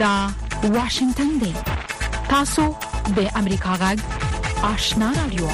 دا 0.00 0.28
واشنگتن 0.64 1.28
دی 1.42 1.52
تاسو 2.28 2.64
د 3.16 3.28
امریکا 3.40 3.76
غږ 3.82 3.98
آشنا 4.70 5.08
رادیو 5.18 5.46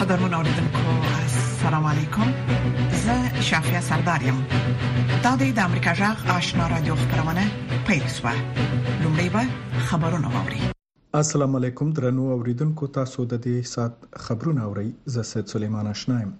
قدرمن 0.00 0.34
اوریدونکو 0.34 0.98
السلام 0.98 1.86
علیکم 1.92 2.34
زه 3.06 3.40
شافیا 3.50 3.80
سردارم 3.88 4.42
دا 5.24 5.34
د 5.44 5.58
امریکا 5.64 5.94
غږ 6.04 6.30
آشنا 6.36 6.66
رادیو 6.76 6.96
خبرونه 7.04 7.46
پیل 7.86 8.06
شوه 8.20 8.38
لومړی 8.38 9.28
به 9.38 9.82
خبرونه 9.90 10.36
واوري 10.38 10.60
السلام 11.24 11.56
علیکم 11.62 11.92
درنو 12.00 12.30
اوریدونکو 12.38 12.92
تاسو 13.02 13.24
د 13.34 13.42
دې 13.46 13.72
سات 13.76 14.08
خبرونه 14.28 14.68
اوري 14.70 14.90
زه 15.16 15.22
سید 15.34 15.46
سليمان 15.56 15.86
اشنایم 15.96 16.34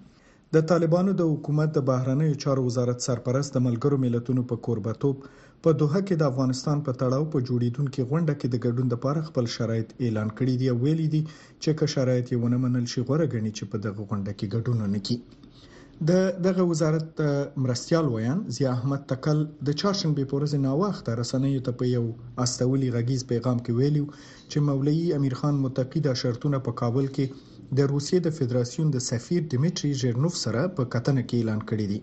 د 0.55 0.59
طالبانو 0.71 1.13
د 1.19 1.23
حکومت 1.29 1.69
د 1.75 1.81
بهرنیو 1.87 2.35
چارو 2.43 2.61
وزارت 2.65 2.99
سرپرست 3.05 3.53
د 3.55 3.61
ملګرو 3.67 3.97
ملتونو 4.03 4.41
په 4.51 4.57
قربتوب 4.67 5.23
په 5.63 5.73
دوحه 5.79 6.01
کې 6.07 6.15
د 6.19 6.27
افغانستان 6.31 6.83
په 6.87 6.93
تړاو 7.01 7.25
په 7.33 7.41
جوړیدونکو 7.47 8.05
غونډه 8.11 8.35
کې 8.39 8.51
د 8.53 8.61
ګډون 8.65 8.91
لپاره 8.93 9.25
خپل 9.29 9.49
شرایط 9.55 9.89
اعلان 10.07 10.29
کړي 10.37 10.55
دي 10.61 10.69
او 10.73 10.75
ویلي 10.85 11.07
دي 11.15 11.21
چې 11.31 11.75
که 11.81 11.89
شرایط 11.95 12.31
یې 12.31 12.39
ونه 12.45 12.59
منل 12.65 12.85
شي 12.93 13.01
غوړه 13.09 13.27
غني 13.33 13.51
چې 13.57 13.73
په 13.73 13.83
دغه 13.87 14.07
غونډه 14.11 14.33
کې 14.37 14.53
ګډون 14.53 14.93
نه 14.97 15.01
کوي 15.07 16.05
د 16.11 16.45
دغه 16.47 16.67
وزارت 16.69 17.21
مرستيال 17.65 18.07
ویان 18.13 18.45
زی 18.59 18.67
احمد 18.75 19.03
تکل 19.11 19.41
د 19.41 19.77
چاړشنبه 19.81 20.31
پورز 20.35 20.55
نه 20.67 20.77
وخت 20.83 21.11
رسنیو 21.21 21.65
ته 21.69 21.79
په 21.83 21.91
یو 21.95 22.05
استولي 22.47 22.93
غږیز 22.95 23.27
پیغام 23.33 23.59
کې 23.67 23.75
ویلو 23.81 24.05
چې 24.21 24.65
مولوی 24.71 25.03
امیر 25.19 25.37
خان 25.41 25.61
متقی 25.67 26.03
د 26.07 26.17
شرطونه 26.23 26.63
په 26.69 26.75
کابل 26.83 27.11
کې 27.19 27.51
د 27.77 27.79
روسیې 27.93 28.19
د 28.23 28.29
فدراسیون 28.37 28.87
د 28.91 28.97
سفیر 29.09 29.41
دیمټري 29.51 29.91
ژرنوف 30.01 30.35
سره 30.45 30.61
په 30.77 30.83
کتنه 30.93 31.21
کې 31.29 31.35
اعلان 31.39 31.61
کړی 31.69 31.85
دی 31.91 31.99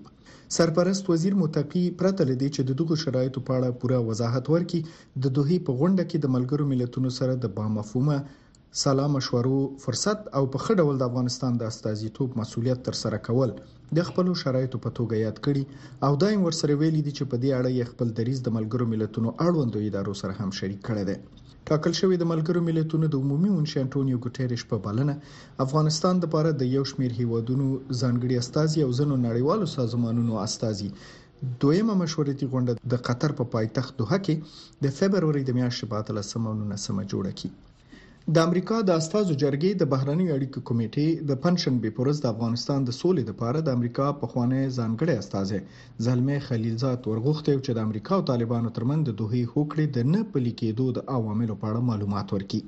سرپرست 0.56 1.04
وزیر 1.10 1.34
متقی 1.42 1.82
پرته 2.00 2.22
لدی 2.30 2.48
چې 2.56 2.62
د 2.68 2.70
دغه 2.80 2.96
شرایطو 3.02 3.40
په 3.48 3.52
اړه 3.58 3.78
پوره 3.82 3.98
وضاحت 4.08 4.44
ورکړي 4.50 4.80
د 5.24 5.34
دوه 5.38 5.58
په 5.66 5.72
غونډه 5.80 6.04
کې 6.10 6.18
د 6.20 6.26
ملګرو 6.36 6.64
ملتونو 6.72 7.10
سره 7.18 7.36
د 7.44 7.52
بامفهومه 7.58 8.16
سلام 8.82 9.10
مشورو 9.16 9.56
فرصت 9.84 10.20
او 10.38 10.44
په 10.52 10.58
خړه 10.64 10.82
ول 10.86 10.98
د 11.00 11.08
افغانستان 11.10 11.56
د 11.62 11.70
استازیتوب 11.72 12.36
مسولیت 12.42 12.84
تر 12.88 12.98
سره 13.02 13.22
کول 13.26 13.54
د 13.96 14.08
خپل 14.08 14.32
شرایطو 14.44 14.82
په 14.84 14.94
توګه 14.98 15.24
یاد 15.26 15.38
کړي 15.46 15.92
او 16.06 16.12
دایم 16.24 16.42
ورسره 16.48 16.78
ویلي 16.82 17.02
دي 17.08 17.12
چې 17.18 17.24
په 17.32 17.36
دې 17.42 17.50
اړه 17.58 17.70
یې 17.78 17.90
خپل 17.92 18.08
دریز 18.20 18.38
د 18.44 18.54
ملګرو 18.58 18.90
ملتونو 18.94 19.34
اړوندو 19.46 19.84
ادارو 19.88 20.18
سره 20.22 20.32
هم 20.40 20.50
شریک 20.60 20.80
کړی 20.88 21.04
دی 21.10 21.16
ټاکل 21.68 21.92
شوې 22.00 22.16
د 22.18 22.24
ملګرو 22.32 22.60
ملتونو 22.68 23.06
د 23.10 23.14
عمومي 23.22 23.50
اونشي 23.52 23.76
انټونیو 23.84 24.22
ګوټیرش 24.24 24.62
په 24.70 24.76
بلنه 24.86 25.14
افغانستان 25.64 26.14
د 26.18 26.24
پاره 26.34 26.52
د 26.54 26.62
یو 26.76 26.84
شمیر 26.92 27.12
هیوادونو 27.20 27.66
ځانګړي 28.00 28.34
استازي 28.38 28.78
او 28.84 28.90
ځنو 28.98 29.14
نړیوالو 29.28 29.66
سازمانونو 29.78 30.32
استازي 30.46 30.88
دویمه 31.60 31.94
مشورتي 32.02 32.46
غونډه 32.52 32.72
د 32.92 32.94
قطر 33.06 33.30
په 33.38 33.44
پا 33.46 33.50
پایتخت 33.54 33.92
دوحه 34.00 34.18
کې 34.24 34.34
د 34.84 34.86
فبرवरी 34.98 35.42
د 35.46 35.50
میاشتې 35.58 35.84
په 35.92 35.98
13 36.10 36.44
مونږه 36.44 36.76
سم 36.86 36.96
جوړه 37.12 37.32
کی 37.38 37.48
د 38.34 38.38
امریکا 38.46 38.76
د 38.88 38.90
استازو 39.00 39.34
جرګې 39.42 39.70
د 39.76 39.82
بهرنی 39.92 40.26
اړیکو 40.34 40.60
کمیټې 40.68 41.08
د 41.30 41.38
پنځن 41.46 41.74
به 41.84 41.90
پرز 41.96 42.20
د 42.24 42.28
افغانستان 42.34 42.78
د 42.86 42.90
سولې 43.00 43.24
لپاره 43.30 43.62
د 43.68 43.74
امریکا 43.76 44.06
په 44.20 44.26
خوانې 44.32 44.74
ځانګړي 44.78 45.14
استازې 45.22 45.58
زلمی 46.06 46.38
خلیلزاد 46.46 47.00
ورغوخته 47.10 47.48
چې 47.64 47.70
د 47.78 47.84
امریکا 47.86 48.12
او 48.18 48.22
طالبانو 48.30 48.70
ترمن 48.78 48.98
د 49.04 49.10
دوه 49.22 49.34
هوکړې 49.54 49.86
د 49.96 50.12
نه 50.12 50.20
پلي 50.36 50.52
کېدو 50.60 50.86
د 50.98 51.04
عواملو 51.16 51.58
په 51.64 51.70
اړه 51.70 51.88
معلومات 51.90 52.26
ورکړي 52.36 52.62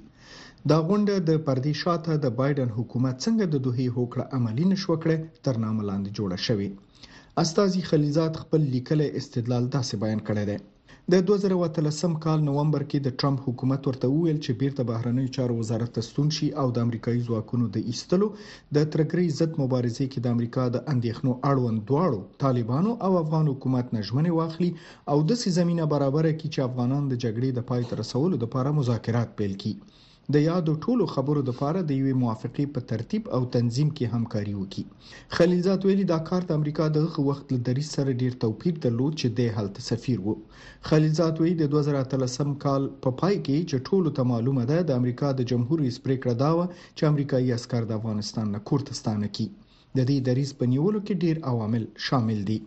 دا 0.73 0.79
غونډه 0.89 1.15
د 1.31 1.47
پردي 1.47 1.75
شاته 1.85 2.13
د 2.25 2.37
بایدن 2.41 2.75
حکومت 2.79 3.17
څنګه 3.25 3.47
د 3.55 3.67
دوه 3.67 3.87
هوکړه 3.97 4.25
عملی 4.39 4.65
نشو 4.73 4.97
کړې 5.03 5.43
تر 5.45 5.63
نامه 5.67 5.87
لاندې 5.91 6.17
جوړه 6.19 6.39
شوې 6.47 6.69
استازي 7.45 7.83
خلیلزاد 7.91 8.43
خپل 8.43 8.61
لیکلي 8.77 9.09
استدلال 9.23 9.65
داسې 9.79 9.95
بیان 10.05 10.21
کړی 10.29 10.45
دی 10.51 10.59
د 11.13 11.15
2013 11.29 12.13
کال 12.25 12.39
نوومبر 12.49 12.83
کې 12.91 12.99
د 13.07 13.09
ټرمپ 13.23 13.39
حکومت 13.47 13.83
ورته 13.89 14.09
ویل 14.13 14.39
چې 14.45 14.57
بیرته 14.61 14.83
بهرنیو 14.91 15.33
چارو 15.37 15.57
وزارت 15.59 15.91
تستون 15.97 16.29
شي 16.37 16.49
او 16.61 16.65
د 16.77 16.87
امریکایي 16.87 17.21
ځواکونو 17.29 17.65
د 17.75 17.91
ایستلو 17.91 18.29
د 18.77 18.87
ترګری 18.95 19.25
عزت 19.33 19.53
مبارزې 19.63 20.05
کې 20.13 20.19
د 20.23 20.27
امریکا 20.35 20.65
د 20.77 20.83
اندېښنو 20.95 21.33
اړوند 21.51 21.79
دواړو 21.91 22.21
طالبانو 22.45 22.93
او 23.09 23.13
افغان 23.23 23.47
حکومت 23.53 23.87
نجمنې 23.99 24.33
واخلي 24.39 24.71
او 25.13 25.19
د 25.29 25.33
سې 25.43 25.49
زمينه 25.59 25.85
برابره 25.95 26.33
کې 26.39 26.47
چې 26.55 26.67
افغانان 26.69 27.03
د 27.09 27.15
جګړې 27.25 27.51
د 27.55 27.61
پای 27.73 27.83
ته 27.91 27.95
رسولو 28.03 28.37
لپاره 28.47 28.77
مذاکرات 28.81 29.29
پیل 29.43 29.53
کړي 29.61 29.75
د 30.35 30.37
یادو 30.51 30.73
ټولو 30.85 31.05
خبرو 31.15 31.41
د 31.47 31.51
پاره 31.61 31.81
د 31.89 31.93
یوې 32.01 32.15
موافقه 32.23 32.65
په 32.75 32.81
ترتیب 32.91 33.23
او 33.39 33.41
تنظیم 33.57 33.89
کې 33.97 34.07
همکاري 34.15 34.55
وکړي 34.59 34.85
خلیلزاد 35.37 35.81
ویلي 35.87 36.07
دا 36.13 36.17
کار 36.29 36.43
د 36.51 36.57
امریکا 36.59 36.87
دغه 36.99 37.19
وخت 37.29 37.47
له 37.55 37.59
دری 37.67 37.85
سره 37.95 38.15
ډیر 38.23 38.33
توپیر 38.45 38.75
درلود 38.85 39.13
چې 39.21 39.29
د 39.41 39.51
هلت 39.57 39.77
سفیر 39.89 40.19
وو 40.27 40.35
خلیلزاد 40.91 41.35
ویلي 41.43 41.57
د 41.61 41.71
2013 41.75 42.55
کال 42.65 42.83
په 43.05 43.11
پا 43.11 43.13
پای 43.21 43.35
کې 43.47 43.59
چې 43.71 43.85
ټولو 43.89 44.09
ته 44.21 44.27
معلومه 44.33 44.65
ده 44.71 44.79
د 44.91 45.01
امریکا 45.01 45.29
د 45.35 45.49
جمهور 45.53 45.79
رئیس 45.85 45.99
پریکړه 46.07 46.35
داوه 46.45 46.65
چې 46.97 47.03
امریکایي 47.13 47.53
عسكر 47.59 47.83
د 47.91 48.01
افغانستان 48.01 48.47
نه 48.57 48.61
کورتستانه 48.71 49.31
کی 49.39 49.47
د 49.51 49.99
دې 50.01 50.19
دریس 50.31 50.51
په 50.61 50.71
نیولو 50.75 51.05
کې 51.07 51.23
ډیر 51.25 51.37
عوامل 51.53 51.85
شامل 52.07 52.41
دي 52.53 52.59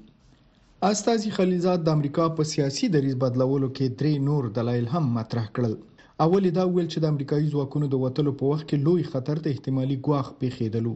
استازي 0.94 1.32
خلیلزاد 1.40 1.84
د 1.88 1.98
امریکا 2.00 2.28
په 2.38 2.50
سیاسي 2.54 2.92
دریز 2.98 3.18
بدلولو 3.28 3.72
کې 3.76 3.98
درې 4.00 4.16
نور 4.30 4.52
دلایل 4.62 4.88
هم 4.96 5.06
مطرح 5.20 5.48
کړل 5.60 5.78
اول 6.26 6.46
دا 6.58 6.64
ویل 6.76 6.88
چې 6.94 7.00
د 7.02 7.06
امریکایي 7.14 7.48
ځواکونو 7.54 7.86
د 7.90 7.96
وټلو 8.04 8.32
په 8.40 8.44
وخت 8.52 8.64
کې 8.70 8.78
لوی 8.86 9.04
خطر 9.12 9.38
ته 9.44 9.48
احتمالي 9.56 9.96
ګواخ 10.06 10.28
پیښیدلو 10.44 10.94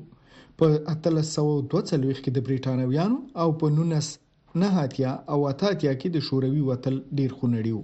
په 0.60 0.66
1342 0.94 2.22
کې 2.24 2.32
د 2.38 2.46
بریټانویانو 2.48 3.18
او 3.44 3.50
په 3.64 3.68
19 3.76 4.64
نه 4.64 4.70
هاتیا 4.78 5.12
او 5.36 5.40
اتاتیا 5.52 5.92
کې 6.00 6.08
د 6.16 6.26
شوروي 6.28 6.62
وټل 6.70 6.96
ډیر 7.20 7.32
خونړیو 7.38 7.80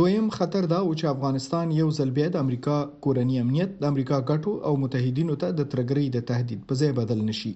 دویم 0.00 0.26
خطر 0.36 0.62
دا 0.72 0.80
و 0.84 0.90
چې 0.98 1.04
افغانستان 1.14 1.66
یو 1.80 1.88
ځل 1.98 2.10
بیا 2.18 2.26
د 2.34 2.44
امریکا 2.44 2.76
کورنی 3.06 3.36
امنیت 3.44 3.70
د 3.84 3.90
امریکا 3.92 4.16
ګټو 4.30 4.52
او 4.70 4.80
متحدینو 4.82 5.34
ته 5.44 5.48
د 5.60 5.70
ترګرۍ 5.72 6.06
د 6.16 6.26
تهدید 6.32 6.60
په 6.70 6.74
ځای 6.80 6.90
بدل 6.98 7.20
نشي 7.30 7.52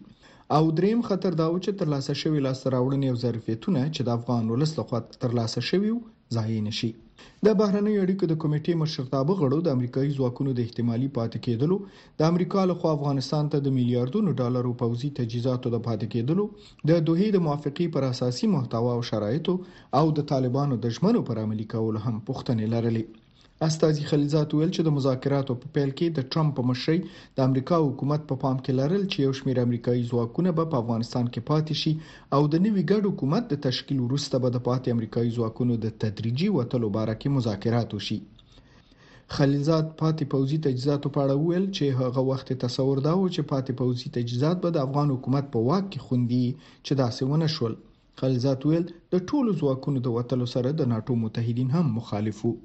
او 0.60 0.62
دریم 0.78 1.00
خطر 1.10 1.30
دا 1.42 1.46
و 1.50 1.60
چې 1.64 1.72
ترلاسه 1.82 2.12
شوی 2.22 2.40
لاسته 2.48 2.66
راوړنې 2.74 3.08
او 3.12 3.16
ظرفیتونه 3.24 3.80
چې 3.94 4.02
د 4.08 4.16
افغان 4.20 4.44
ولس 4.54 4.70
لخوا 4.78 5.00
ترلاسه 5.26 5.60
شوی 5.72 5.92
ځای 6.36 6.58
نشي 6.66 6.90
د 7.46 7.54
بهرنۍ 7.60 7.94
اړیکو 8.04 8.24
د 8.28 8.34
کمیټې 8.42 8.74
مشرتابه 8.82 9.34
غړو 9.40 9.58
د 9.62 9.68
امریکایي 9.76 10.10
ځواکونو 10.18 10.50
د 10.54 10.58
احتمالي 10.66 11.08
پاتې 11.16 11.38
کېدلو 11.46 11.76
د 12.18 12.28
امریکا 12.30 12.62
لخوا 12.70 12.90
افغانستان 12.96 13.44
ته 13.52 13.58
د 13.64 13.68
میلیارډونو 13.78 14.30
ډالرو 14.40 14.72
پوزي 14.82 15.10
تجهیزاتو 15.18 15.66
د 15.74 15.78
پاتې 15.86 16.06
کېدلو 16.14 16.44
د 16.88 16.90
دوهې 17.06 17.28
د 17.32 17.38
موافقه 17.46 17.84
پر 17.94 18.02
اساسي 18.12 18.46
محتوا 18.56 18.92
او 18.96 19.02
شرایطو 19.10 19.54
او 20.00 20.06
د 20.18 20.28
طالبانو 20.32 20.74
د 20.84 20.96
ژمنو 20.96 21.20
پر 21.28 21.36
عملي 21.44 21.66
کول 21.74 21.96
هم 22.04 22.16
پوښتنې 22.28 22.64
لرلې 22.74 23.04
استازي 23.68 24.04
خلیزات 24.10 24.50
ویل 24.54 24.70
چې 24.76 24.82
د 24.84 24.92
مذاکراتو 24.98 25.54
په 25.62 25.70
پیل 25.72 25.90
کې 25.96 26.06
د 26.18 26.28
ټرمپ 26.34 26.52
په 26.58 26.62
مشرۍ 26.68 27.00
د 27.40 27.48
امریکا 27.48 27.78
حکومت 27.86 28.22
په 28.28 28.36
پا 28.36 28.40
پام 28.44 28.60
کې 28.64 28.76
لرل 28.78 29.02
چې 29.12 29.18
یو 29.26 29.32
شمېر 29.40 29.58
امریکایي 29.62 30.04
ځواکونه 30.12 30.54
به 30.60 30.64
په 30.74 30.78
افغانستان 30.82 31.26
کې 31.34 31.44
پاتې 31.50 31.76
شي 31.80 31.92
او 32.36 32.40
د 32.54 32.62
نوي 32.66 32.84
ګډ 32.92 33.04
حکومت 33.10 33.44
د 33.50 33.60
تشکیل 33.66 33.98
وروسته 34.04 34.40
به 34.44 34.50
د 34.54 34.62
پاتې 34.68 34.94
امریکایي 34.96 35.34
ځواکونو 35.40 35.76
د 35.82 35.92
تدریجي 36.04 36.48
وتلو 36.54 36.90
باره 36.96 37.16
کې 37.20 37.36
مذاکرات 37.38 37.94
وشي 37.98 38.18
خلیلزاد 39.36 39.84
پاتې 40.00 40.32
پوزي 40.36 40.58
تجهیزاتو 40.68 41.12
په 41.18 41.26
اړه 41.26 41.44
ویل 41.44 41.68
چې 41.68 42.00
هغه 42.00 42.26
وخت 42.30 42.54
تصور 42.66 43.04
دا 43.08 43.14
و 43.18 43.28
چې 43.34 43.52
پاتې 43.52 43.80
پوزي 43.82 44.14
تجهیزات 44.16 44.64
به 44.64 44.76
د 44.78 44.84
افغان 44.86 45.14
حکومت 45.16 45.52
په 45.58 45.66
واک 45.68 45.84
کې 45.90 46.06
خوندي 46.06 46.42
چې 46.62 47.00
داسې 47.04 47.22
ونه 47.32 47.52
شول 47.58 47.76
خلیلزاد 48.24 48.66
ویل 48.72 48.90
د 49.14 49.28
ټولو 49.32 49.56
ځواکونو 49.60 50.06
د 50.08 50.16
وټلو 50.18 50.50
سره 50.56 50.76
د 50.82 50.92
ناتو 50.96 51.20
متحدین 51.26 51.76
هم 51.78 51.96
مخالفو 52.00 52.56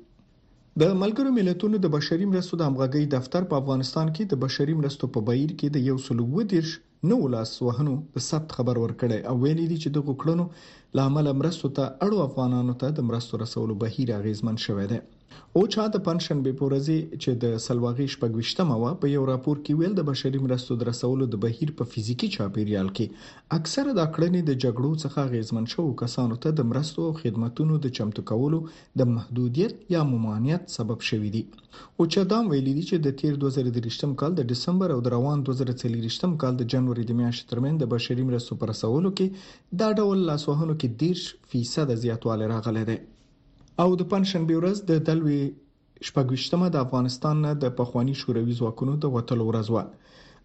د 0.81 0.83
ملګرو 1.01 1.29
ملتونو 1.39 1.75
د 1.81 1.87
بشري 1.95 2.25
مرستو 2.31 2.55
د 2.57 2.61
همغږي 2.69 3.03
دفتر 3.16 3.41
په 3.51 3.55
افغانستان 3.61 4.07
کې 4.16 4.23
د 4.25 4.33
بشري 4.43 4.73
مرستو 4.79 5.05
په 5.13 5.19
بهیر 5.27 5.51
کې 5.59 5.67
د 5.72 5.77
یو 5.89 5.97
سلو 6.07 6.23
ودیرش 6.35 6.72
نو 7.09 7.17
لاس 7.35 7.51
وهنو 7.66 7.93
په 8.13 8.19
ثبت 8.29 8.49
خبر 8.57 8.75
ورکړی 8.83 9.19
او 9.29 9.35
ویلي 9.43 9.66
دي 9.72 9.77
چې 9.83 9.89
د 9.91 9.97
غوکړنو 10.07 10.45
لامل 10.99 11.27
مرستو 11.41 11.67
ته 11.77 11.83
اړو 12.05 12.17
افغانانو 12.27 12.73
ته 12.81 12.87
د 12.97 12.99
مرستو 13.09 13.39
رسولو 13.43 13.73
بهیر 13.83 14.09
اغیزمن 14.19 14.55
شوې 14.66 14.85
ده 14.91 14.99
اوچا 15.59 15.84
د 15.93 15.97
پنځشنبه 16.08 16.52
په 16.59 16.64
ورځ 16.67 16.87
چې 17.23 17.32
د 17.43 17.46
سلواغي 17.66 18.05
شپږشتمه 18.14 18.76
و 18.79 18.84
په 19.02 19.08
یو 19.16 19.23
راپور 19.32 19.58
کې 19.66 19.78
ویل 19.79 19.93
د 19.97 20.03
بشري 20.09 20.40
مرستو 20.46 20.78
در 20.82 20.87
رسولو 20.91 21.26
د 21.34 21.40
بهیر 21.43 21.70
په 21.79 21.87
فزیکی 21.93 22.28
چاپیریال 22.35 22.90
کې 22.96 23.53
اکثره 23.58 23.91
د 23.96 23.99
اکړنې 24.08 24.41
د 24.49 24.52
جګړو 24.64 24.91
څخه 25.03 25.29
غیزمن 25.34 25.66
شو 25.73 25.85
کسانو 26.03 26.35
ته 26.43 26.49
د 26.59 26.67
مرستو 26.72 27.08
او 27.08 27.14
خدماتو 27.22 27.78
د 27.85 27.87
چمتو 27.97 28.22
کولو 28.32 28.59
د 28.99 29.09
محدودیت 29.16 29.73
یا 29.96 30.02
ممانعت 30.14 30.64
سبب 30.78 30.99
شوې 31.09 31.29
دي 31.35 31.43
اوچا 31.99 32.23
دا 32.34 32.40
ویلي 32.53 32.73
دي 32.79 32.84
چې 32.90 32.97
د 33.08 33.16
تیر 33.22 33.34
2023م 33.46 34.11
کال 34.22 34.31
د 34.40 34.49
دسمبر 34.53 34.90
او 34.96 34.99
د 35.08 35.16
روان 35.16 35.46
2023م 35.49 36.38
کال 36.43 36.53
د 36.58 36.64
جنوري 36.76 37.03
د 37.09 37.20
میاشتې 37.22 37.49
ترمن 37.52 37.76
د 37.81 37.91
بشري 37.96 38.23
مرستو 38.31 38.59
پر 38.61 38.73
رسولو 38.76 39.16
کې 39.17 39.76
دا 39.84 39.90
ډول 39.99 40.17
لاسوهنو 40.31 40.79
کې 40.79 40.88
10% 41.49 41.99
زیاتوالی 42.05 42.53
راغلی 42.55 42.85
دی 42.91 42.99
او 43.83 43.89
د 43.99 44.01
پنځشنبه 44.11 44.53
ورځ 44.57 44.77
د 44.89 44.91
دلوي 45.09 45.43
شپږشتمه 46.07 46.67
د 46.72 46.77
افغانستان 46.85 47.35
د 47.63 47.66
پخوانی 47.79 48.16
شوروي 48.22 48.53
ځواکونو 48.59 48.93
د 49.03 49.05
وټلو 49.16 49.43
ورځ 49.47 49.67
و 49.72 49.77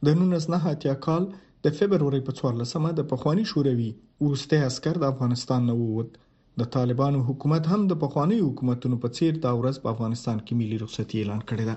د 0.04 0.06
1990 0.16 0.96
کال 1.06 1.22
د 1.64 1.66
فبرवरी 1.78 2.20
په 2.26 2.32
14مه 2.40 2.90
د 2.98 3.00
پخوانی 3.12 3.44
شوروي 3.52 3.90
وروسته 4.24 4.54
عسكر 4.68 4.94
د 5.00 5.04
افغانستان 5.12 5.60
نه 5.70 5.74
ووت 5.80 6.10
د 6.60 6.62
طالبانو 6.76 7.18
حکومت 7.28 7.62
هم 7.72 7.80
د 7.86 7.92
پخوانی 8.04 8.38
حکومتونو 8.46 8.96
په 9.02 9.08
څیر 9.16 9.32
دا 9.46 9.52
ورځ 9.60 9.76
په 9.82 9.88
افغانستان 9.94 10.36
کې 10.44 10.52
ملي 10.60 10.76
رخصتي 10.84 11.16
اعلان 11.20 11.40
کړې 11.48 11.64
ده 11.70 11.76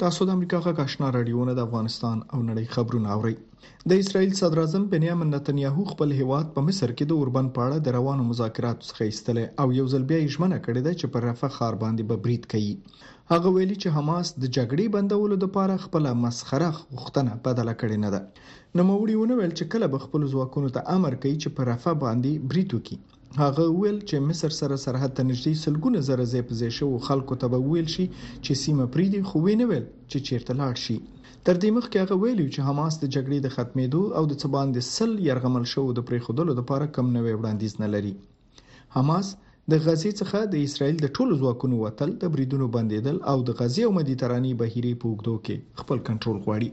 تاسو 0.00 0.20
د 0.26 0.30
امریکا 0.36 0.58
غږ 0.66 0.76
آشنا 0.86 1.08
رادیوونه 1.16 1.52
د 1.54 1.60
افغانستان 1.66 2.16
او 2.32 2.38
نړۍ 2.50 2.66
خبرونه 2.74 3.08
اورئ 3.16 3.34
د 3.88 3.90
اسرایل 4.02 4.32
صدر 4.40 4.58
اعظم 4.62 4.82
بنیامین 4.94 5.28
نتنیاهو 5.36 5.82
خپل 5.92 6.08
هیواد 6.20 6.46
په 6.54 6.60
مصر 6.68 6.88
کې 6.96 7.04
د 7.06 7.12
اوربن 7.20 7.46
پاړه 7.56 7.78
د 7.80 7.88
روانو 7.98 8.28
مذاکراتو 8.30 8.86
څخه 8.90 9.02
ایستلې 9.10 9.44
او 9.60 9.66
یو 9.78 9.86
ځل 9.92 10.02
بیا 10.10 10.18
یې 10.20 10.32
ژمنه 10.34 10.58
کړې 10.64 10.80
ده 10.86 10.92
چې 11.00 11.06
پر 11.12 11.22
رفح 11.30 11.50
خار 11.56 11.74
باندې 11.82 12.02
به 12.08 12.16
برید 12.24 12.44
کوي 12.52 12.74
هغه 13.32 13.48
ویلي 13.56 13.76
چې 13.82 13.88
حماس 13.96 14.26
د 14.42 14.44
جګړې 14.56 14.84
بندولو 14.94 15.36
لپاره 15.44 15.82
خپل 15.84 16.04
مسخره 16.24 16.70
غوښتنه 17.00 17.32
بدله 17.44 17.74
کړې 17.80 17.98
نه 18.04 18.10
ده 18.14 18.20
نوموړي 18.78 19.14
ونه 19.18 19.34
ویل 19.38 19.52
چې 19.58 19.64
کله 19.72 19.86
به 19.92 19.98
خپل 20.04 20.22
ځواکونو 20.32 20.68
ته 20.76 20.80
امر 20.96 21.12
کوي 21.22 21.36
چې 21.42 21.48
په 21.56 21.62
رفاه 21.68 21.94
باندې 22.04 22.42
بریتو 22.50 22.78
کی 22.86 22.96
هغه 23.42 23.64
ویل 23.78 23.98
چې 24.08 24.24
مصر 24.28 24.50
سره 24.60 24.76
سرحد 24.84 25.14
ته 25.18 25.22
نږدې 25.30 25.54
سلګونه 25.64 25.98
زره 26.08 26.24
زې 26.32 26.40
په 26.48 26.58
زیشو 26.62 26.88
خلکو 27.08 27.38
ته 27.44 27.52
به 27.54 27.58
ویل 27.70 27.88
شي 27.94 28.06
چې 28.44 28.60
سیمه 28.64 28.86
پریدي 28.96 29.20
خو 29.28 29.36
وینې 29.44 29.66
ویل 29.70 29.86
چې 30.10 30.18
چیرته 30.28 30.52
لاړ 30.60 30.74
شي 30.84 30.96
تر 31.46 31.54
دې 31.62 31.70
مخکې 31.78 31.96
هغه 32.04 32.14
ویلي 32.24 32.46
چې 32.54 32.66
حماس 32.68 32.94
د 33.00 33.04
جګړې 33.14 33.38
د 33.42 33.48
ختمېدو 33.56 34.02
او 34.18 34.22
د 34.32 34.40
څبان 34.42 34.68
د 34.76 34.84
سل 34.96 35.12
يرغمل 35.30 35.64
شو 35.74 35.86
د 36.00 36.04
پریخودلو 36.10 36.52
لپاره 36.60 36.92
کم 36.96 37.06
نوې 37.16 37.34
وړاندیز 37.38 37.74
نه 37.84 37.88
لري 37.96 38.14
حماس 38.98 39.30
د 39.72 39.76
غزې 39.86 40.10
څخه 40.20 40.38
د 40.52 40.54
اسرایل 40.68 40.96
د 41.02 41.06
ټولو 41.16 41.32
ځواکونو 41.40 41.76
وتل 41.84 42.10
د 42.22 42.30
بریدونو 42.32 42.66
بندیدل 42.76 43.16
او 43.30 43.38
د 43.48 43.50
غزې 43.58 43.82
او 43.88 43.92
مدیتراني 43.98 44.50
بهيري 44.60 44.94
په 45.00 45.06
وګدو 45.12 45.34
کې 45.44 45.56
خپل 45.80 45.98
کنټرول 46.08 46.38
غواړي 46.44 46.68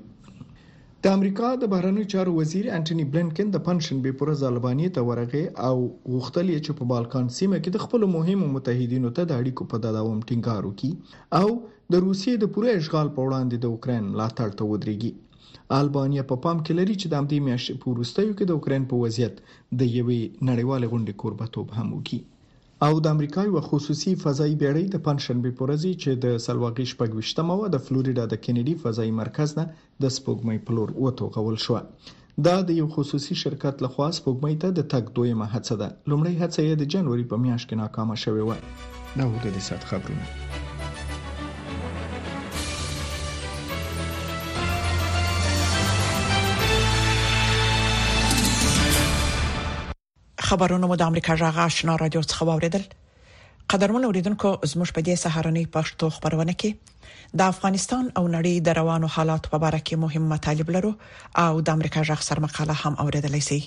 د 1.04 1.14
امریکا 1.18 1.50
د 1.62 1.70
بهرنیو 1.74 2.10
چارو 2.14 2.32
وزیر 2.40 2.66
انټونی 2.78 3.06
بلنکن 3.14 3.48
د 3.54 3.58
پنشن 3.68 3.98
بې 4.06 4.14
پوره 4.22 4.34
ځالبانی 4.44 4.88
ته 4.98 5.02
ورغه 5.10 5.44
او 5.68 5.76
غوښتل 6.14 6.48
چې 6.66 6.72
په 6.80 6.84
بالکان 6.94 7.26
سیمه 7.38 7.58
کې 7.64 7.72
د 7.76 7.84
خپل 7.86 8.02
مهمو 8.16 8.48
متحدینو 8.56 9.12
ته 9.20 9.24
د 9.30 9.34
اړیکو 9.42 9.64
په 9.74 9.78
داداوم 9.86 10.20
ټینګار 10.30 10.62
وکړي 10.66 10.92
او 11.42 11.48
د 11.96 12.04
روسیې 12.08 12.34
د 12.42 12.46
پوره 12.56 12.70
اشغال 12.80 13.08
په 13.16 13.20
وړاندې 13.28 13.56
د 13.60 13.66
اوکرين 13.74 14.04
ملاتړ 14.14 14.50
ته 14.58 14.64
ودرېږي 14.72 15.12
البانیا 15.82 16.24
په 16.32 16.36
پا 16.38 16.42
پام 16.46 16.58
کې 16.66 16.74
لري 16.80 16.96
چې 17.02 17.08
د 17.12 17.16
امدې 17.22 17.40
میاشتې 17.48 17.82
پوروستیو 17.84 18.36
کې 18.38 18.46
د 18.48 18.52
اوکرين 18.58 18.84
په 18.94 19.04
وضعیت 19.04 19.36
د 19.80 19.82
یوې 20.00 20.22
نړیوال 20.50 20.82
غونډې 20.92 21.14
کوربتوب 21.22 21.68
هم 21.78 21.88
وکړي 21.98 22.20
او 22.88 23.00
د 23.06 23.08
امریکا 23.16 23.42
یو 23.46 23.62
خصوصي 23.64 24.12
فضایي 24.26 24.54
بیړۍ 24.60 24.84
د 24.92 25.02
پنځشنبه 25.08 25.52
په 25.62 25.66
ورځ 25.66 25.82
چې 26.04 26.12
د 26.26 26.38
سلواغي 26.46 26.86
شپږوشتمه 26.92 27.58
و 27.62 27.68
د 27.74 27.82
فلوریدا 27.88 28.26
د 28.34 28.40
کینیډي 28.46 28.76
فضایي 28.84 29.12
مرکز 29.22 29.54
نه 29.60 29.66
د 30.06 30.14
سپوږمۍ 30.18 30.58
پلور 30.70 30.94
وټوغول 31.04 31.58
شو 31.66 31.80
دا 32.50 32.56
د 32.68 32.80
یو 32.82 32.88
خصوصي 32.96 33.36
شرکت 33.44 33.76
لخوا 33.88 34.08
سپوږمۍ 34.20 34.56
ته 34.64 34.68
د 34.80 34.90
تګ 34.96 35.04
دویمه 35.20 35.48
هڅه 35.58 35.74
ده 35.82 35.90
لومړی 36.14 36.34
هڅه 36.42 36.60
یې 36.68 36.74
د 36.84 36.90
جنوري 36.96 37.26
په 37.36 37.44
میاشت 37.48 37.66
کې 37.68 37.84
ناکامه 37.84 38.18
شوې 38.26 38.44
و 38.48 39.22
نو 39.24 39.28
د 39.38 39.46
دې 39.56 39.62
سات 39.70 39.82
خبرونه 39.94 40.59
خبرونه 50.50 50.86
مو 50.88 50.96
د 51.00 51.04
امریکا 51.12 51.34
جغه 51.42 51.62
آشنا 51.70 51.94
رادیو 52.02 52.22
څخه 52.32 52.44
واوریدل 52.50 52.84
قدرمن 53.74 54.04
اوریدونکو 54.08 54.50
زموږ 54.72 54.90
په 54.98 55.02
دې 55.08 55.16
سهارنۍ 55.24 55.66
پښتو 55.76 56.06
خبرونه 56.18 56.54
کې 56.64 56.72
د 57.42 57.48
افغانستان 57.52 58.04
او 58.18 58.24
نړۍ 58.36 58.56
د 58.68 58.80
روانو 58.80 59.08
حالات 59.16 59.44
په 59.52 59.58
اړه 59.70 59.80
کې 59.88 59.96
مهم 60.06 60.24
مطالب 60.36 60.68
لرو 60.78 60.92
او 61.48 61.54
د 61.66 61.78
امریکا 61.80 62.02
جغ 62.10 62.20
سر 62.30 62.38
مقاله 62.48 62.76
هم 62.84 62.94
اوریدلای 63.06 63.44
شئ 63.50 63.62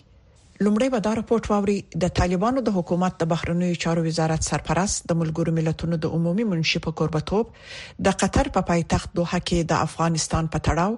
لومړی 0.66 0.88
به 0.94 1.00
دا 1.06 1.12
راپورټ 1.18 1.44
واوري 1.52 1.78
د 2.02 2.10
طالبانو 2.18 2.58
د 2.66 2.74
حکومت 2.76 3.12
د 3.20 3.28
بهرنیو 3.32 3.78
چارو 3.84 4.00
وزارت 4.08 4.42
سرپرست 4.50 4.98
د 5.12 5.16
ملګرو 5.20 5.50
ملتونو 5.58 5.94
د 6.02 6.06
عمومي 6.18 6.44
منشي 6.50 6.78
په 6.84 6.90
قربتوب 7.00 7.44
د 8.08 8.14
قطر 8.22 8.46
په 8.56 8.60
پا 8.66 8.68
پایتخت 8.68 9.08
دوحه 9.18 9.40
کې 9.50 9.58
د 9.72 9.82
افغانستان 9.86 10.44
په 10.56 10.64
تړاو 10.68 10.92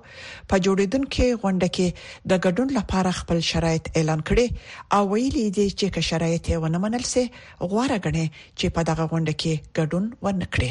په 0.54 0.62
جوړیدونکو 0.66 1.26
غونډه 1.42 1.68
کې 1.74 1.88
د 2.32 2.42
ګډون 2.48 2.68
لپاره 2.78 3.10
خپل 3.20 3.38
شرایط 3.52 3.84
اعلان 4.00 4.20
کړي 4.28 4.46
او 4.98 5.02
ویلي 5.14 5.46
دي 5.56 5.66
چې 5.78 5.86
که 5.96 6.00
شرایط 6.10 6.42
یې 6.50 6.56
ونه 6.64 6.78
منل 6.84 7.04
سي 7.12 7.24
غوړه 7.70 7.96
غني 8.08 8.26
چې 8.58 8.66
په 8.80 8.86
دغه 8.92 9.04
غونډه 9.14 9.34
کې 9.40 9.54
ګډون 9.76 10.04
ونکړي 10.26 10.70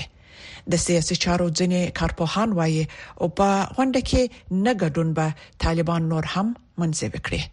د 0.75 0.85
سیاسي 0.85 1.15
چارو 1.25 1.47
ځینې 1.57 1.81
کارپوهان 2.03 2.49
وایي 2.61 2.83
او 3.21 3.25
په 3.41 3.47
غونډه 3.75 4.01
کې 4.13 4.23
نه 4.65 4.71
ګډون 4.81 5.09
به 5.19 5.27
طالبان 5.69 6.01
نور 6.15 6.23
هم 6.37 6.47
منځوي 6.79 7.21
کړي 7.27 7.43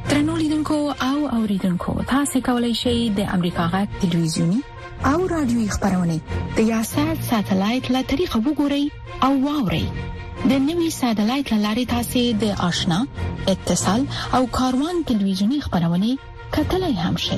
ترنول 0.09 0.43
کتونکو 0.69 1.03
او 1.05 1.27
اوریدونکو 1.35 1.91
تاسو 2.11 2.39
کولی 2.45 2.73
شئ 2.79 2.93
د 3.17 3.25
امریکا 3.33 3.65
غا 3.73 3.79
ټلویزیونی 3.99 4.57
او 5.11 5.27
رادیوي 5.33 5.67
خبرونه 5.73 6.39
د 6.55 6.59
یاشات 6.69 7.19
ساتلایت 7.27 7.85
له 7.95 8.01
طریقو 8.13 8.39
وګورئ 8.47 8.83
او 9.27 9.29
واورئ 9.45 9.85
د 10.51 10.53
نوي 10.67 10.89
ساتلایت 10.95 11.51
لارې 11.65 11.85
تاسو 11.93 12.23
د 12.43 12.59
آشنا 12.67 12.97
اتصال 13.53 14.03
او 14.39 14.41
کاروان 14.59 14.99
ټلویزیونی 15.11 15.59
خبرونه 15.67 16.09
کتلای 16.57 16.95
هم 17.03 17.15
شئ 17.27 17.37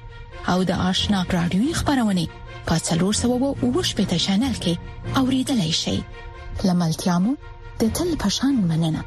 او 0.56 0.66
د 0.74 0.82
آشنا 0.92 1.24
رادیوي 1.38 1.72
خبرونه 1.82 2.28
په 2.68 2.84
398 2.90 3.96
پټا 4.02 4.18
چنل 4.28 4.56
کې 4.68 5.24
اوریدلای 5.24 5.74
شئ 5.84 5.98
لملتیا 6.72 7.18
مو 7.28 7.34
د 7.82 7.92
تل 7.98 8.10
پشان 8.22 8.54
مننه 8.70 9.02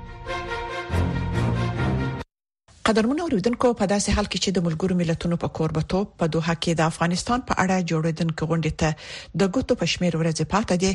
قدرمنو 2.91 3.23
اوریدونکو 3.25 3.69
په 3.81 3.85
داسې 3.93 4.15
حال 4.17 4.27
کې 4.33 4.39
چې 4.45 4.51
د 4.55 4.59
ملګرو 4.69 4.95
ملتونو 5.01 5.37
په 5.43 5.49
کوربتوب 5.59 6.05
په 6.23 6.31
دوحه 6.37 6.55
کې 6.63 6.73
د 6.79 6.83
افغانستان 6.93 7.39
په 7.51 7.55
اړه 7.63 7.87
جوړیدونکو 7.91 8.43
غونډې 8.51 8.73
ته 8.81 8.91
د 9.43 9.51
ګوتو 9.55 9.73
پښمیر 9.83 10.15
ورځې 10.21 10.45
پاتې 10.55 10.75
دي 10.83 10.93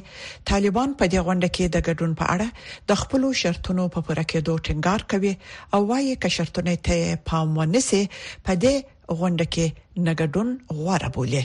طالبان 0.51 0.89
په 1.01 1.11
دې 1.11 1.19
غونډه 1.27 1.49
کې 1.55 1.65
د 1.67 1.77
ګډون 1.89 2.11
په 2.19 2.25
اړه 2.33 2.47
د 2.93 2.99
خپل 3.01 3.21
شرطونو 3.41 3.83
په 3.97 4.05
پوره 4.07 4.23
کېدو 4.31 4.53
ټینګار 4.69 5.01
کوي 5.13 5.33
او 5.73 5.81
وايي 5.91 6.13
چې 6.21 6.29
شرطونه 6.37 6.71
ته 6.85 6.97
پام 7.29 7.47
ونیسي 7.59 8.01
په 8.49 8.57
دې 8.65 8.75
غونډه 9.21 9.45
کې 9.53 9.65
نګډون 10.09 10.47
غوړه 10.79 11.09
بوله 11.19 11.43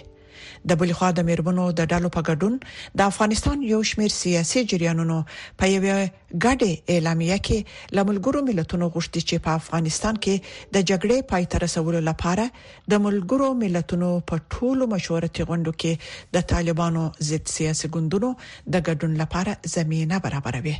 د 0.72 0.78
بل 0.82 0.92
خوا 0.98 1.10
د 1.18 1.24
میرمنو 1.30 1.66
د 1.80 1.88
ډلو 1.92 2.10
په 2.16 2.24
ګډون 2.28 2.58
د 3.00 3.12
افغانستان 3.12 3.62
یو 3.72 3.80
شمیر 3.90 4.14
سیاسي 4.16 4.62
جریانونو 4.74 5.16
په 5.62 5.70
یوه 5.72 5.96
غډه 5.96 6.96
اعلامیه 6.96 7.38
کې 7.48 7.98
لملګرو 8.00 8.44
ملتونو 8.50 8.88
غوښتي 8.96 9.24
چې 9.28 9.44
په 9.48 9.58
افغانستان 9.62 10.20
کې 10.26 10.54
د 10.76 10.86
جګړې 10.92 11.18
پای 11.34 11.48
ته 11.54 11.62
رسولو 11.66 12.04
لپاره 12.10 12.48
د 12.94 13.04
ملګرو 13.08 13.50
ملتونو 13.64 14.12
په 14.32 14.44
ټولو 14.56 14.90
مشورتي 14.94 15.48
غونډو 15.52 15.76
کې 15.84 16.38
د 16.38 16.46
طالبانو 16.54 17.04
ضد 17.32 17.52
سیاسي 17.56 17.92
ګوندونو 17.98 18.32
د 18.32 18.86
ګډون 18.90 19.18
لپاره 19.24 19.58
زمينه 19.76 20.22
برابروي 20.28 20.76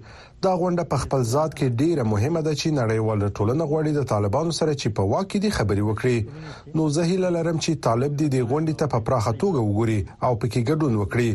دا 0.46 0.50
غونډه 0.62 0.84
په 0.92 0.98
خپل 1.04 1.22
ذات 1.34 1.52
کې 1.60 1.68
ډیره 1.82 2.04
مهمه 2.14 2.42
ده 2.48 2.52
چې 2.62 2.74
نړیوال 2.82 3.20
ټولنه 3.38 3.64
غوړي 3.70 3.92
د 3.96 4.04
طالبانو 4.14 4.52
سره 4.60 4.74
چې 4.82 4.88
په 4.98 5.04
واک 5.14 5.26
کې 5.32 5.40
دي 5.46 5.50
خبري 5.58 5.84
وکړي 5.86 6.18
نو 6.78 6.84
زه 6.98 7.02
هیله 7.12 7.30
لرم 7.38 7.58
چې 7.66 7.80
طالب 7.88 8.12
دي 8.20 8.28
د 8.32 8.38
غونډې 8.52 8.74
ته 8.82 8.86
په 8.94 9.00
پراخه 9.08 9.34
توګه 9.44 9.60
وګوري 9.70 9.98
او 10.28 10.32
پکې 10.42 10.68
ګډون 10.70 10.94
وکړي 11.00 11.32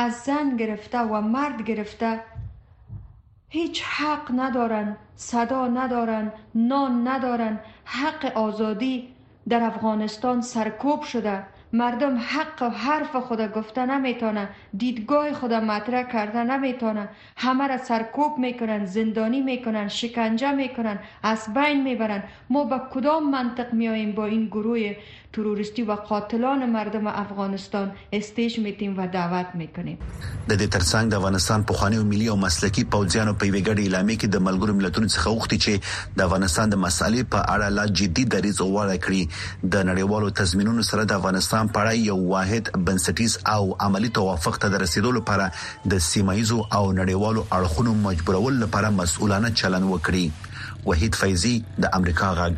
از 0.03 0.24
زن 0.27 0.55
گرفته 0.63 1.07
و 1.13 1.27
مرد 1.38 1.67
گرفته 1.71 2.15
هیچ 3.55 3.81
حق 3.81 4.31
ندارن 4.35 4.97
صدا 5.15 5.67
ندارن 5.67 6.31
نان 6.55 7.07
ندارن 7.07 7.59
حق 7.85 8.25
آزادی 8.38 9.13
در 9.50 9.63
افغانستان 9.63 10.41
سرکوب 10.41 11.01
شده 11.01 11.43
مردم 11.77 12.17
حق 12.17 12.60
و 12.62 12.70
حرف 12.70 13.15
خدا 13.27 13.48
گفته 13.48 13.86
نمیتونه 13.86 14.50
دیدگاه 14.77 15.34
خدا 15.34 15.60
مطرح 15.60 16.12
کرده 16.13 16.44
نمیتونه 16.44 17.10
همه 17.38 17.67
را 17.67 17.77
سرکوب 17.77 18.38
میکنن 18.39 18.86
زندانی 18.86 19.41
میکنن 19.41 19.88
شکنجه 19.88 20.51
میکنن 20.51 21.00
از 21.24 21.53
بین 21.53 21.84
میبرن 21.84 22.24
ما 22.50 22.63
به 22.63 22.79
کدام 22.94 23.29
منطق 23.32 23.74
میاییم 23.74 24.12
با 24.12 24.25
این 24.25 24.46
گروه 24.48 24.96
تروریستی 25.34 25.82
و 25.84 25.91
قاتلان 25.91 26.70
مردم 26.70 27.08
افغانستان 27.08 27.91
استیج 28.13 28.60
میتیم 28.60 29.00
و 29.00 29.08
دعوت 29.08 29.46
میکنیم 29.55 29.98
د 30.50 30.53
دې 30.53 30.75
ترڅنګ 30.75 31.05
د 31.12 31.13
افغانستان 31.13 31.63
پخوانی 31.63 31.98
او 31.98 32.03
ملي 32.05 32.27
او 32.27 32.36
مسلکی 32.38 32.84
پوځیانو 32.91 33.34
په 33.41 33.51
ویګړې 33.51 33.79
اعلامیه 33.79 34.17
کې 34.17 34.25
د 34.36 34.38
ملګرو 34.46 34.70
ملتونو 34.79 35.08
څخه 35.08 35.27
وختي 35.27 35.58
چې 35.58 36.15
د 36.17 36.22
افغانستان 36.27 36.70
د 36.70 36.75
مسالې 36.75 37.24
په 37.36 37.39
اړه 37.53 37.70
لا 37.77 37.86
جدي 37.88 38.25
دریځ 38.34 38.58
وړاندې 38.62 39.00
کړی 39.05 39.70
د 39.74 39.84
نړیوالو 39.96 40.32
تضمینونو 40.41 40.82
سره 40.91 41.03
د 41.05 41.12
افغانستان 41.20 41.64
پروګرام 41.67 41.75
په 41.75 41.84
اړه 41.86 42.10
یو 42.12 42.17
واحد 42.36 42.72
بنسټیز 42.88 43.34
او 43.55 43.63
عملی 43.88 44.12
توافق 44.19 44.62
ته 44.63 44.81
رسیدو 44.86 45.12
لپاره 45.19 45.45
د 45.93 46.03
سیمایزو 46.07 46.60
او 46.62 46.91
نړیوالو 47.01 47.41
اړخونو 47.60 47.93
مجبورول 48.07 48.55
لپاره 48.63 48.95
مسؤلانه 49.01 49.50
چلن 49.63 49.86
وکړي 49.91 50.25
وحید 50.89 51.13
فیضی 51.22 51.55
د 51.86 51.88
امریکا 52.00 52.29
غږ 52.41 52.57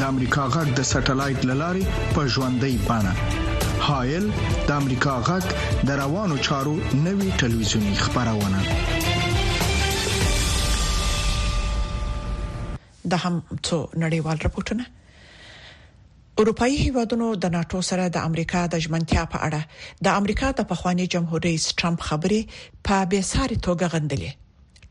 د 0.00 0.02
امریکا 0.12 0.42
غږ 0.54 0.68
د 0.76 0.80
سټلایټ 0.92 1.40
للارې 1.50 1.84
په 2.14 2.20
ژوندۍ 2.34 2.74
بانه 2.88 3.12
هایل 3.86 4.24
د 4.68 4.70
امریکا 4.80 5.14
غږ 5.28 5.44
د 5.88 5.90
روانو 6.02 6.36
چارو 6.46 6.72
نوي 7.06 7.28
ټلویزیونی 7.42 7.92
خبرونه 8.04 8.58
د 13.10 13.14
هم 13.24 13.34
څو 13.66 13.78
نړیوال 14.02 14.36
راپورټونه 14.46 14.84
اروپאי 16.40 16.74
هیوادونو 16.84 17.26
د 17.46 17.54
ناتو 17.58 17.80
سره 17.90 18.04
د 18.14 18.16
امریکا 18.30 18.60
د 18.76 18.84
ژمنتیا 18.86 19.22
په 19.34 19.38
اړه 19.50 19.60
د 20.08 20.16
امریکا 20.22 20.48
د 20.58 20.60
پخوانی 20.72 21.06
جمهور 21.16 21.40
رئیس 21.48 21.64
ټرمپ 21.80 22.00
خبرې 22.12 22.40
په 22.86 22.96
بې 23.10 23.20
ساري 23.32 23.58
توګه 23.66 23.86
غندلې 23.96 24.30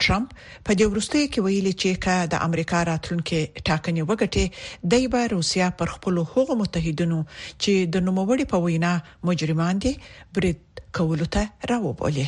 ټرمپ 0.06 0.28
په 0.66 0.72
دې 0.80 0.86
ورستۍ 0.92 1.24
کې 1.32 1.40
ویلي 1.46 1.74
چې 1.82 2.02
کا 2.06 2.16
د 2.34 2.44
امریکا 2.48 2.80
راتلونکي 2.92 3.40
ټاکنې 3.68 4.02
وګټي 4.10 4.46
دایبه 4.94 5.22
روسیا 5.38 5.68
پر 5.82 5.88
خپل 5.96 6.14
هغو 6.36 6.54
متحدینو 6.64 7.20
چې 7.62 7.74
د 7.96 8.06
نوموړي 8.10 8.46
په 8.54 8.58
وینا 8.68 8.94
مجرمان 9.32 9.76
دي 9.86 9.94
برید 10.38 10.60
کول 11.00 11.22
ته 11.36 11.44
راوبولي 11.74 12.28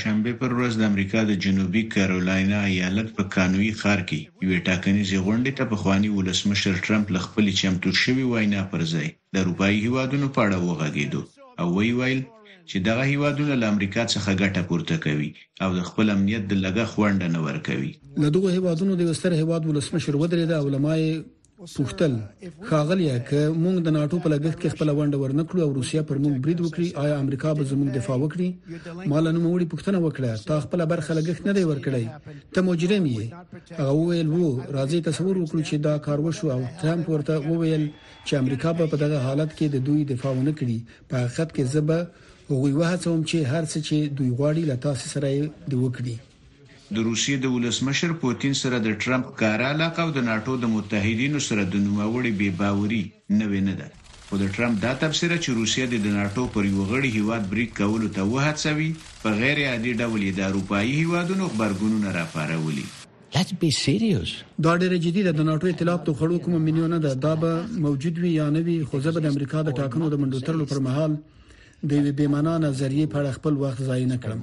شنبه 0.00 0.32
پر 0.40 0.50
ورځ 0.58 0.72
د 0.78 0.82
امریکا 0.90 1.20
د 1.26 1.32
جنوبي 1.44 1.82
کارولاینا 1.96 2.60
ایالت 2.74 3.08
په 3.18 3.22
قانوني 3.36 3.70
خار 3.80 4.00
کې 4.08 4.18
یو 4.44 4.52
ټاکنیزې 4.68 5.18
غونډې 5.24 5.52
ته 5.60 5.64
په 5.74 5.82
خواني 5.82 6.08
ولسمشر 6.18 6.74
ټرمپ 6.88 7.06
لخپل 7.18 7.44
چمتو 7.60 7.90
شوی 8.02 8.24
وینا 8.32 8.62
پر 8.74 8.80
ځای 8.92 9.08
د 9.36 9.42
اروپאי 9.44 9.74
هیوادونو 9.86 10.26
په 10.38 10.48
اړه 10.48 10.66
وغږیدو 10.68 11.20
او 11.62 11.66
وی 11.76 11.90
ویل 12.00 12.20
چې 12.68 12.76
دغه 12.88 13.04
هیوادونه 13.12 13.54
له 13.60 13.66
امریکا 13.74 14.02
څخه 14.14 14.38
ګټه 14.42 14.62
پورته 14.68 14.96
کوي 15.06 15.30
او 15.64 15.70
د 15.78 15.80
خپل 15.88 16.06
امنیت 16.16 16.42
د 16.50 16.54
لګښ 16.64 16.90
وړاندې 16.98 17.26
نه 17.34 17.40
ورکوي 17.48 17.92
له 18.22 18.28
دغه 18.36 18.48
هیوادونو 18.56 18.92
د 18.96 19.02
وستر 19.10 19.32
هیواد 19.42 19.62
ولسمشر 19.66 20.14
ودرې 20.16 20.44
د 20.50 20.66
علماي 20.66 21.04
پوښتل 21.76 22.12
خاغلیه 22.68 23.16
ک 23.28 23.32
مونږ 23.64 23.76
د 23.86 23.92
ناتو 23.96 24.20
په 24.24 24.28
لګښت 24.32 24.58
کې 24.60 24.68
خپل 24.74 24.88
ونډه 24.98 25.16
ورنکړو 25.22 25.60
او 25.64 25.70
روسیا 25.78 26.02
پر 26.10 26.16
مونږ 26.24 26.36
برید 26.44 26.60
وکړي 26.60 26.86
آیا 27.02 27.18
امریکا 27.24 27.50
به 27.58 27.64
زموږ 27.72 27.88
دفاع 27.98 28.16
وکړي 28.20 29.08
مال 29.12 29.26
نو 29.34 29.40
موړي 29.46 29.66
پوښتنه 29.72 29.98
وکړه 30.04 30.30
تا 30.48 30.56
خپل 30.64 30.84
برخه 30.92 31.10
لګښت 31.18 31.42
نه 31.48 31.52
دی 31.56 31.64
ورکړی 31.72 32.06
ته 32.54 32.60
مجرم 32.70 33.06
یې 33.12 33.76
هغه 33.80 33.92
ویل 33.96 34.28
وو 34.30 34.48
راځي 34.76 35.06
تصور 35.08 35.36
وکړو 35.40 35.60
چې 35.68 35.74
دا 35.86 35.94
کار 36.06 36.20
وشو 36.26 36.50
او 36.56 36.62
ترامپ 36.80 37.10
ورته 37.12 37.34
وویل 37.50 37.84
چې 38.24 38.34
امریکا 38.42 38.72
به 38.78 38.90
په 38.92 38.96
دغه 39.04 39.18
حالت 39.28 39.52
کې 39.58 39.66
د 39.76 39.84
دوی 39.90 40.00
دفاع 40.14 40.32
ونه 40.34 40.54
کړي 40.58 40.78
په 41.10 41.16
حقیقت 41.24 41.56
کې 41.56 41.70
زبه 41.76 41.98
وی 42.58 42.70
وهڅوم 42.76 43.20
چې 43.30 43.48
هر 43.50 43.64
څه 43.64 43.80
چې 43.88 44.14
دوی 44.18 44.30
غواړي 44.38 44.62
له 44.68 44.76
تاسو 44.84 45.10
سره 45.10 45.28
دی 45.74 45.76
وکړي 45.80 46.14
د 46.96 47.04
روسیې 47.08 47.36
د 47.44 47.52
ولسمشر 47.56 48.14
پوتین 48.22 48.56
سره 48.60 48.80
د 48.86 48.96
ټرمپ 49.04 49.28
کار 49.42 49.64
علاقه 49.66 50.06
او 50.06 50.14
د 50.16 50.26
ناتو 50.30 50.56
د 50.64 50.72
متحدینو 50.72 51.42
سره 51.48 51.66
د 51.76 51.84
نوموړي 51.84 52.32
بے 52.42 52.48
باوري 52.64 53.00
نه 53.36 53.50
نه 53.68 53.76
ده 53.84 54.16
خو 54.30 54.40
د 54.42 54.50
ټرمپ 54.56 54.82
دا 54.86 54.96
تبصره 55.04 55.38
چې 55.38 55.60
روسیې 55.60 56.02
د 56.08 56.16
ناتو 56.18 56.48
پر 56.58 56.68
یو 56.72 56.88
غړي 56.90 57.22
هیواد 57.22 57.46
بریک 57.56 57.72
کول 57.80 58.10
ته 58.20 58.26
وهڅوي 58.32 58.90
په 59.22 59.38
غیر 59.44 59.62
عادي 59.68 59.94
ډول 60.02 60.26
د 60.40 60.50
اروپאי 60.50 60.90
هیوادونو 60.98 61.54
خبرګونونه 61.54 62.16
راپارولي 62.22 62.88
Let's 63.34 63.52
be 63.62 63.68
serious. 63.78 64.30
دا 64.66 64.72
ډېر 64.78 64.96
جدي 65.06 65.22
ده 65.28 65.32
د 65.42 65.46
ناتو 65.54 65.72
اطلاعات 65.74 66.04
ته 66.10 66.18
خړو 66.20 66.46
کوم 66.46 66.62
مليونه 66.68 66.98
ده 67.10 67.18
دا 67.26 67.36
به 67.42 67.66
موجود 67.90 68.18
وي 68.24 68.34
یا 68.38 68.50
نه 68.56 68.64
وي 68.70 68.78
خو 68.90 68.96
ځکه 69.06 69.26
د 69.26 69.34
امریکا 69.36 69.64
د 69.68 69.78
ټاکنو 69.82 70.08
د 70.14 70.20
منډوترلو 70.22 70.66
پر 70.72 70.80
مهال 70.86 71.14
د 71.88 71.92
یوې 71.98 72.12
بیمانه 72.18 72.54
نظریې 72.66 73.06
په 73.12 73.16
اړه 73.20 73.36
خپل 73.38 73.54
وخت 73.62 73.78
ضایع 73.90 74.06
نه 74.12 74.18
کړم 74.24 74.40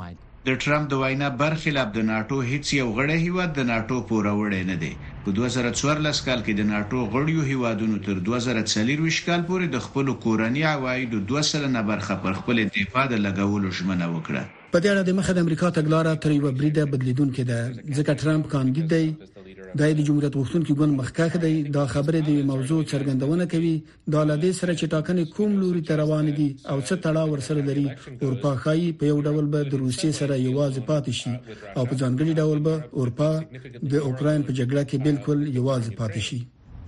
د 0.47 0.55
ټرمپ 0.63 0.87
د 0.91 1.01
وینا 1.01 1.29
برخلاف 1.41 1.87
د 1.97 2.05
ناتو 2.09 2.37
هیڅ 2.51 2.65
یو 2.81 2.87
غړی 2.97 3.17
هیواد 3.25 3.49
د 3.57 3.61
ناتو 3.71 3.95
پورورړې 4.09 4.61
نه 4.69 4.75
دی 4.81 4.91
په 5.25 5.29
2014 5.39 6.23
کال 6.27 6.39
کې 6.45 6.53
د 6.59 6.67
ناتو 6.71 6.97
غړیو 7.13 7.41
هیوادونو 7.51 7.97
تر 8.07 8.23
2024 8.29 9.19
کال 9.27 9.41
پورې 9.49 9.65
د 9.75 9.85
خپل 9.85 10.11
کورنی 10.25 10.63
عوایدو 10.73 11.19
200 11.33 11.63
نه 11.77 11.81
برخه 11.91 12.15
پر 12.25 12.33
خپل 12.39 12.63
دفاع 12.79 13.05
د 13.13 13.23
لګولو 13.25 13.69
ژمنه 13.79 14.05
وکړه 14.15 14.43
په 14.71 14.77
دې 14.83 14.87
اړه 14.91 15.03
د 15.09 15.21
مخه 15.21 15.31
د 15.39 15.45
امریکا 15.45 15.69
تګلارې 15.79 16.25
تر 16.25 16.35
یو 16.37 16.55
بریده 16.59 16.87
بدلیدون 16.93 17.29
کې 17.35 17.43
ده 17.51 17.99
ځکه 17.99 18.11
ټرمپ 18.23 18.51
کاندید 18.55 18.89
دی 18.95 19.05
د 19.77 19.81
ایلی 19.89 20.03
جمهوریت 20.07 20.33
غوښتونکو 20.39 20.71
ګوند 20.79 20.93
مخکخ 21.01 21.31
دی 21.43 21.55
دا 21.77 21.83
خبره 21.93 22.19
د 22.21 22.31
موضوع 22.51 22.81
څرګندونه 22.91 23.43
کوي 23.53 23.75
دا 24.13 24.21
لدې 24.31 24.51
سره 24.59 24.71
چې 24.79 24.85
ټاکنې 24.93 25.23
کوم 25.35 25.51
لوري 25.61 25.81
ته 25.87 25.93
روان 26.03 26.25
دي 26.39 26.49
او 26.71 26.77
څه 26.87 26.93
تړاو 27.05 27.27
ورسره 27.33 27.61
لري 27.69 27.85
اورپا 28.25 28.51
خای 28.63 28.83
په 28.99 29.03
یو 29.11 29.17
ډول 29.27 29.45
به 29.53 29.59
د 29.71 29.73
روسیې 29.83 30.11
سره 30.19 30.33
یوازې 30.49 30.81
پاتې 30.89 31.11
شي 31.19 31.33
او 31.77 31.83
په 31.89 31.95
ځانګړي 32.01 32.31
ډول 32.41 32.59
به 32.65 32.75
اورپا 32.99 33.31
د 33.91 33.93
اوکرين 34.07 34.41
په 34.47 34.51
جګړه 34.59 34.83
کې 34.89 34.97
بالکل 35.07 35.39
یوازې 35.59 35.91
پاتې 35.99 36.21
شي 36.27 36.39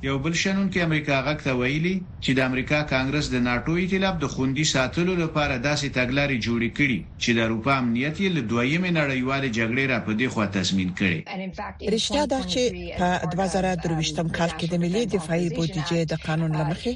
یو 0.04 0.20
بل 0.26 0.34
شنن 0.40 0.68
کې 0.74 0.82
امریکا 0.88 1.16
غک 1.24 1.42
ته 1.46 1.54
ویلي 1.62 1.92
چې 2.22 2.32
د 2.36 2.40
امریکا 2.50 2.78
کانګرس 2.92 3.30
د 3.32 3.42
ناتو 3.48 3.74
ائتلاف 3.82 4.16
د 4.22 4.28
خوندي 4.34 4.64
ساتلو 4.70 5.16
لپاره 5.16 5.58
داسې 5.64 5.88
تګلارې 5.98 6.38
جوړې 6.46 6.70
کړې 6.78 7.00
چې 7.24 7.32
د 7.38 7.40
اروپا 7.48 7.74
امنیت 7.84 8.22
یې 8.22 8.30
له 8.36 8.42
دویمې 8.52 8.92
نړیوالې 9.00 9.50
جګړې 9.58 9.86
را 9.92 10.00
پدې 10.06 10.28
خو 10.34 10.46
تضمین 10.54 10.94
کړي 11.00 11.92
رښتیا 11.96 12.24
ده 12.26 12.42
چې 12.52 12.62
په 13.02 13.36
2023م 13.36 14.34
کال 14.38 14.50
کې 14.50 14.68
د 14.74 14.84
ملي 14.84 15.06
دفاعي 15.16 15.50
بودیجې 15.56 16.00
د 16.12 16.26
قانون 16.28 16.52
لمخې 16.60 16.94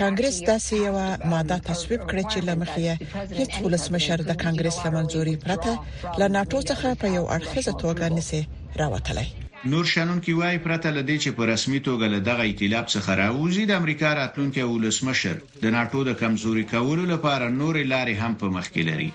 کانګرس 0.00 0.40
داسې 0.40 0.72
یو 0.72 1.16
ماده 1.34 1.58
تصویب 1.70 2.00
کړې 2.10 2.24
چې 2.32 2.40
لمخې 2.48 2.90
هیڅ 3.38 3.52
ولسمشر 3.68 4.18
د 4.28 4.32
کانګرس 4.42 4.78
لمنځوري 4.86 5.36
پرته 5.46 5.78
له 6.24 6.28
ناتو 6.36 6.62
څخه 6.72 6.94
په 7.04 7.14
یو 7.16 7.24
اړخیزه 7.28 7.72
توګه 7.82 8.06
نسی 8.18 8.42
راوتلی 8.82 9.26
نور 9.64 9.84
شانون 9.84 10.20
کی 10.20 10.32
وای 10.32 10.56
پرته 10.62 10.90
لدې 10.90 11.16
چې 11.24 11.30
په 11.40 11.46
رسمي 11.48 11.80
توګه 11.88 12.06
له 12.12 12.18
دغه 12.28 12.44
ائتلاف 12.46 12.86
څخه 12.92 13.14
راوځي 13.18 13.64
د 13.70 13.76
امریکا 13.80 14.08
راتلونکي 14.18 14.62
ولسمشر 14.70 15.36
د 15.64 15.66
ناتو 15.74 16.00
د 16.06 16.08
کمزوري 16.22 16.64
کولو 16.72 17.04
لپاره 17.10 17.48
نور 17.58 17.76
لارې 17.92 18.14
هم 18.24 18.32
په 18.40 18.46
مخ 18.56 18.66
کې 18.76 18.82
لري 18.90 19.10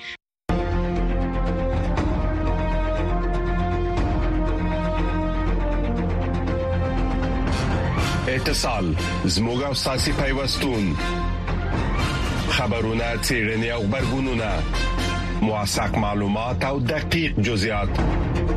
اتصال 8.38 8.86
زموږ 9.38 9.60
او 9.72 9.76
ساسي 9.82 10.12
پیوستون 10.22 10.86
خبرونه 12.52 13.10
تیرنی 13.16 13.72
او 13.72 13.84
خبرګونونه 13.84 15.42
مواساک 15.44 15.94
معلومات 16.06 16.60
او 16.70 16.78
دقیق 16.94 17.36
جزئیات 17.50 18.57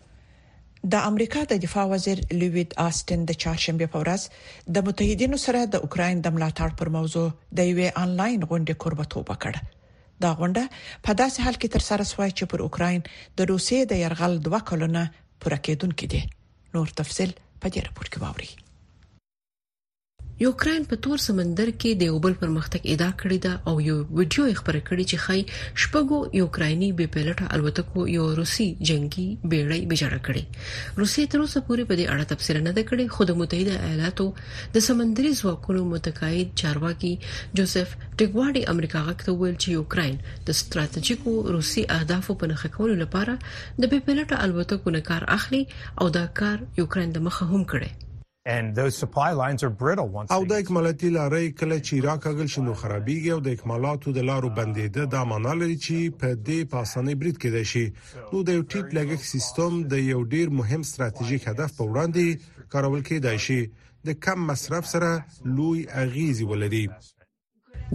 د 0.91 0.95
امریکا 1.09 1.41
د 1.49 1.53
دفاع 1.63 1.83
وزیر 1.91 2.19
لوید 2.41 2.69
آستن 2.87 3.19
د 3.25 3.31
چهارشنبه 3.41 3.87
په 3.95 3.99
ورځ 4.03 4.21
د 4.77 4.87
متحدینو 4.87 5.37
سره 5.45 5.59
د 5.75 5.85
اوکرين 5.87 6.17
د 6.27 6.33
ملاتړ 6.37 6.69
پر 6.79 6.87
موضوع 6.97 7.25
د 7.59 7.69
یوې 7.69 7.87
انلاین 8.05 8.41
غونډې 8.49 8.73
کوربتوب 8.85 9.27
کړ 9.45 9.53
دا 10.25 10.31
غونډه 10.39 10.63
په 11.07 11.11
داسې 11.21 11.37
حال 11.47 11.55
کې 11.61 11.73
تر 11.77 11.81
سره 11.89 12.03
سوای 12.13 12.29
چې 12.37 12.43
پر 12.55 12.59
اوکرين 12.69 13.01
د 13.05 13.39
روسیې 13.53 13.81
د 13.93 14.03
يرغل 14.05 14.33
دوه 14.49 14.59
کلونه 14.71 15.01
پوره 15.41 15.59
کېدونکې 15.65 16.05
دي 16.13 16.21
نور 16.75 16.87
تفصيل 17.03 17.31
په 17.61 17.67
دې 17.73 17.79
راپور 17.89 18.07
کې 18.11 18.19
واوري 18.25 18.49
یوکرين 20.45 20.83
په 20.91 20.95
تور 21.05 21.17
سمندر 21.27 21.69
کې 21.79 21.89
د 21.97 22.01
یو 22.09 22.17
بل 22.25 22.33
پرمختګ 22.43 22.81
ادا 22.93 23.09
کړی 23.21 23.37
دا 23.45 23.51
او 23.71 23.75
یو 23.89 23.97
ویډیو 24.17 24.43
خبرې 24.59 24.81
کړي 24.87 25.03
چې 25.09 25.17
خای 25.25 25.41
شپږو 25.83 26.19
یوکرایني 26.41 26.87
بې 26.97 27.07
پلټه 27.13 27.45
الوتکو 27.57 28.01
یو 28.17 28.25
روسي 28.39 28.67
جنگي 28.91 29.27
بیړۍ 29.49 29.81
بجړه 29.93 30.19
کړي 30.29 30.43
روسي 31.03 31.23
تر 31.35 31.39
اوسه 31.45 31.59
پورې 31.69 31.83
په 31.93 31.99
دې 31.99 32.05
اړه 32.13 32.25
تفسیر 32.33 32.55
نه 32.67 32.71
ده 32.79 32.83
کړې 32.89 33.05
خو 33.19 33.29
د 33.33 33.39
متحده 33.43 33.73
ایالاتو 33.91 34.27
د 34.79 34.87
سمندري 34.89 35.31
ځواکونو 35.43 35.81
متقاعد 35.93 36.47
چارواکي 36.65 37.13
جوزف 37.57 37.89
ټګواډي 38.19 38.61
امریکا 38.75 38.99
غاکته 39.07 39.31
ویل 39.33 39.55
چې 39.61 39.69
یوکرين 39.79 40.15
د 40.49 40.61
ستراتیژیکو 40.65 41.33
روسي 41.55 41.81
اهدافو 42.01 42.31
په 42.41 42.45
نخښه 42.51 42.69
کولو 42.77 42.95
لپاره 43.07 43.33
د 43.47 43.83
بې 43.89 43.99
پلټه 44.07 44.35
الوتکو 44.51 44.87
نه 45.01 45.09
کار 45.11 45.21
اخلي 45.41 45.63
او 45.99 46.05
دا 46.23 46.31
کار 46.39 46.57
یوکرين 46.85 47.09
د 47.21 47.29
مخه 47.29 47.43
هم 47.55 47.63
کړي 47.73 47.89
او 48.49 50.39
د 50.51 50.53
اکمالاتي 50.61 51.09
لارې 51.17 51.43
کله 51.59 51.77
چې 51.87 51.99
راکاګل 52.05 52.47
شنو 52.53 52.73
خرابيږي 52.81 53.29
او 53.35 53.39
د 53.47 53.53
اکمالاتو 53.55 54.13
د 54.17 54.25
لارو 54.29 54.49
بندیده 54.59 55.03
دا 55.15 55.21
معنا 55.31 55.53
لري 55.61 55.77
چې 55.85 56.17
په 56.23 56.31
دې 56.47 56.59
پاسانه 56.73 57.15
بریټ 57.21 57.37
کې 57.43 57.51
ده 57.55 57.63
شي 57.73 57.85
نو 58.31 58.41
د 58.49 58.57
یو 58.57 58.65
ټیټ 58.71 58.87
لګښت 58.97 59.25
سیستم 59.35 59.71
د 59.93 60.03
یو 60.13 60.19
ډیر 60.33 60.47
مهم 60.63 60.87
ستراتیژیک 60.93 61.47
هدف 61.53 61.69
په 61.79 61.83
وړاندې 61.91 62.67
کارول 62.75 63.01
کېدای 63.11 63.37
شي 63.47 63.59
د 64.09 64.21
کم 64.27 64.37
مصرف 64.51 64.83
سره 64.97 65.11
لوی 65.57 65.79
اغیزي 66.05 66.45
ولري 66.53 66.85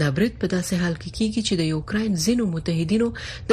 دا 0.01 0.09
برید 0.17 0.35
په 0.41 0.49
داسې 0.53 0.79
حال 0.81 0.95
کې 1.03 1.13
کیږي 1.19 1.43
چې 1.49 1.55
د 1.59 1.63
یوکرين 1.75 2.17
زینو 2.25 2.47
متحدینو 2.55 3.07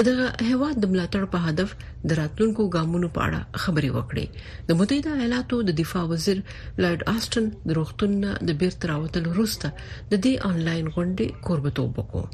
دغه 0.07 0.49
هواد 0.49 0.75
د 0.79 0.91
ملاتړ 0.93 1.23
په 1.35 1.39
هدف 1.51 1.69
دراتونکو 2.11 2.65
ګامونو 2.75 3.09
په 3.17 3.21
اړه 3.27 3.61
خبري 3.65 3.91
وکړي 3.93 4.25
د 4.71 4.79
متحده 4.81 5.13
ایالاتو 5.19 5.59
د 5.69 5.77
دفاع 5.81 6.03
وزیر 6.13 6.41
لارډ 6.85 7.05
آستن 7.15 7.47
د 7.67 7.75
روغتون 7.79 8.17
د 8.27 8.49
بیرته 8.63 8.89
راوتلو 8.93 9.35
وروسته 9.35 9.69
د 9.81 10.13
دې 10.25 10.33
انلاین 10.51 10.87
غونډې 10.87 11.45
قربتوب 11.47 12.01
وکړ 12.01 12.31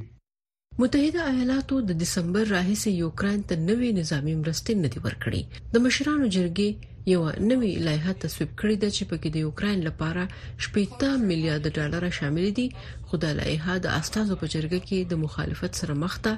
متحده 0.81 1.21
ایالاتو 1.29 1.77
د 1.87 1.95
دسمبر 2.01 2.45
راهیسې 2.49 2.91
یوکرين 2.97 3.41
ته 3.47 3.55
نوې 3.69 3.87
نظامی 3.95 4.33
مرستې 4.43 4.75
نه 4.83 4.89
دی 4.93 4.99
ورکړې 5.05 5.41
د 5.73 5.81
مشرانو 5.85 6.27
جرګې 6.35 6.69
یو 7.13 7.23
نوې 7.49 7.71
لایحه 7.87 8.13
تصویب 8.23 8.51
کړې 8.59 8.75
ده 8.83 8.89
چې 8.97 9.07
پکې 9.09 9.29
د 9.33 9.37
یوکرين 9.45 9.79
لپاره 9.87 10.23
شپږ 10.67 11.25
میلیارډ 11.31 11.65
ډالر 11.81 12.05
شامل 12.19 12.45
دي 12.59 12.67
خو 13.07 13.19
د 13.23 13.33
لایحه 13.39 13.75
د 13.85 13.97
استازو 14.01 14.37
په 14.43 14.49
جرګه 14.53 14.79
کې 14.87 15.09
د 15.13 15.19
مخالفت 15.25 15.79
سره 15.81 15.95
مخ 16.03 16.15
ده 16.27 16.33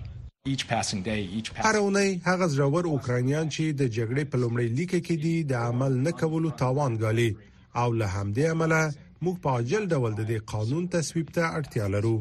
هرونه 1.70 2.04
هغه 2.30 2.50
زراور 2.58 2.90
اوکرانیان 2.92 3.48
چې 3.54 3.80
د 3.84 3.94
جګړې 3.98 4.24
په 4.32 4.44
لومړۍ 4.44 4.68
لیکه 4.82 5.00
کې 5.06 5.16
دي 5.28 5.36
د 5.54 5.64
عمل 5.70 5.94
نه 6.10 6.14
کولو 6.24 6.54
توان 6.66 7.00
غالي 7.06 7.30
او 7.82 7.88
له 8.00 8.08
همدې 8.16 8.46
عمله 8.56 8.82
موږ 9.26 9.36
په 9.44 9.50
عاجل 9.56 9.84
ډول 9.94 10.12
د 10.20 10.22
دې 10.30 10.38
قانون 10.52 10.84
تصویب 10.96 11.28
ته 11.36 11.44
اړتیا 11.60 11.86
لرو 11.96 12.16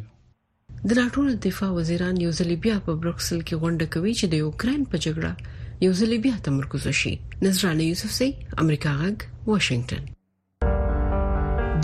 د 0.89 0.91
ناتو 0.99 1.21
دفاع 1.47 1.69
وزیران 1.79 2.15
یو 2.25 2.31
ځل 2.39 2.51
بیا 2.65 2.77
په 2.89 2.93
برکسل 3.05 3.39
کې 3.47 3.55
غونډه 3.63 3.87
کوي 3.95 4.13
چې 4.19 4.27
د 4.33 4.41
یوکرين 4.45 4.83
په 4.91 4.97
جګړه 5.05 5.33
یو 5.85 5.93
ځل 6.01 6.11
بیا 6.27 6.35
تمرکز 6.49 6.83
وشي 6.89 7.13
نظرانه 7.45 7.85
یوسفزی 7.91 8.31
امریکا 8.65 8.93
غږ 9.03 9.17
واشنگټن 9.51 10.03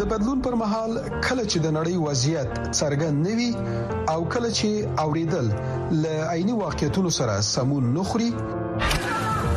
د 0.00 0.10
بدلون 0.10 0.38
پر 0.46 0.54
مهال 0.64 0.92
کله 1.26 1.44
چې 1.50 1.58
د 1.68 1.72
نړۍ 1.78 1.94
وضعیت 2.06 2.50
څرګند 2.80 3.16
نوي 3.28 3.50
او 4.16 4.18
کله 4.34 4.48
چې 4.58 4.68
اوریدل 5.04 5.46
ل 6.02 6.28
عيني 6.34 6.54
واقعیتونو 6.62 7.10
سره 7.20 7.34
سمون 7.54 7.84
نخري 7.98 8.28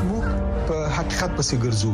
موږ 0.09 0.27
په 0.67 0.77
حقیقت 0.97 1.31
پسې 1.37 1.55
ګرځو 1.65 1.93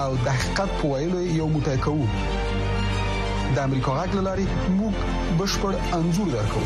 او 0.00 0.10
د 0.24 0.28
حقیقت 0.38 0.70
په 0.78 0.84
ویلو 0.92 1.20
یو 1.38 1.46
موټی 1.54 1.78
کوو 1.86 2.04
د 3.54 3.58
امریکا 3.68 3.90
غږ 3.98 4.12
لاري 4.28 4.46
موږ 4.80 4.94
بشپړ 5.40 5.72
انزور 5.98 6.28
درکو 6.36 6.62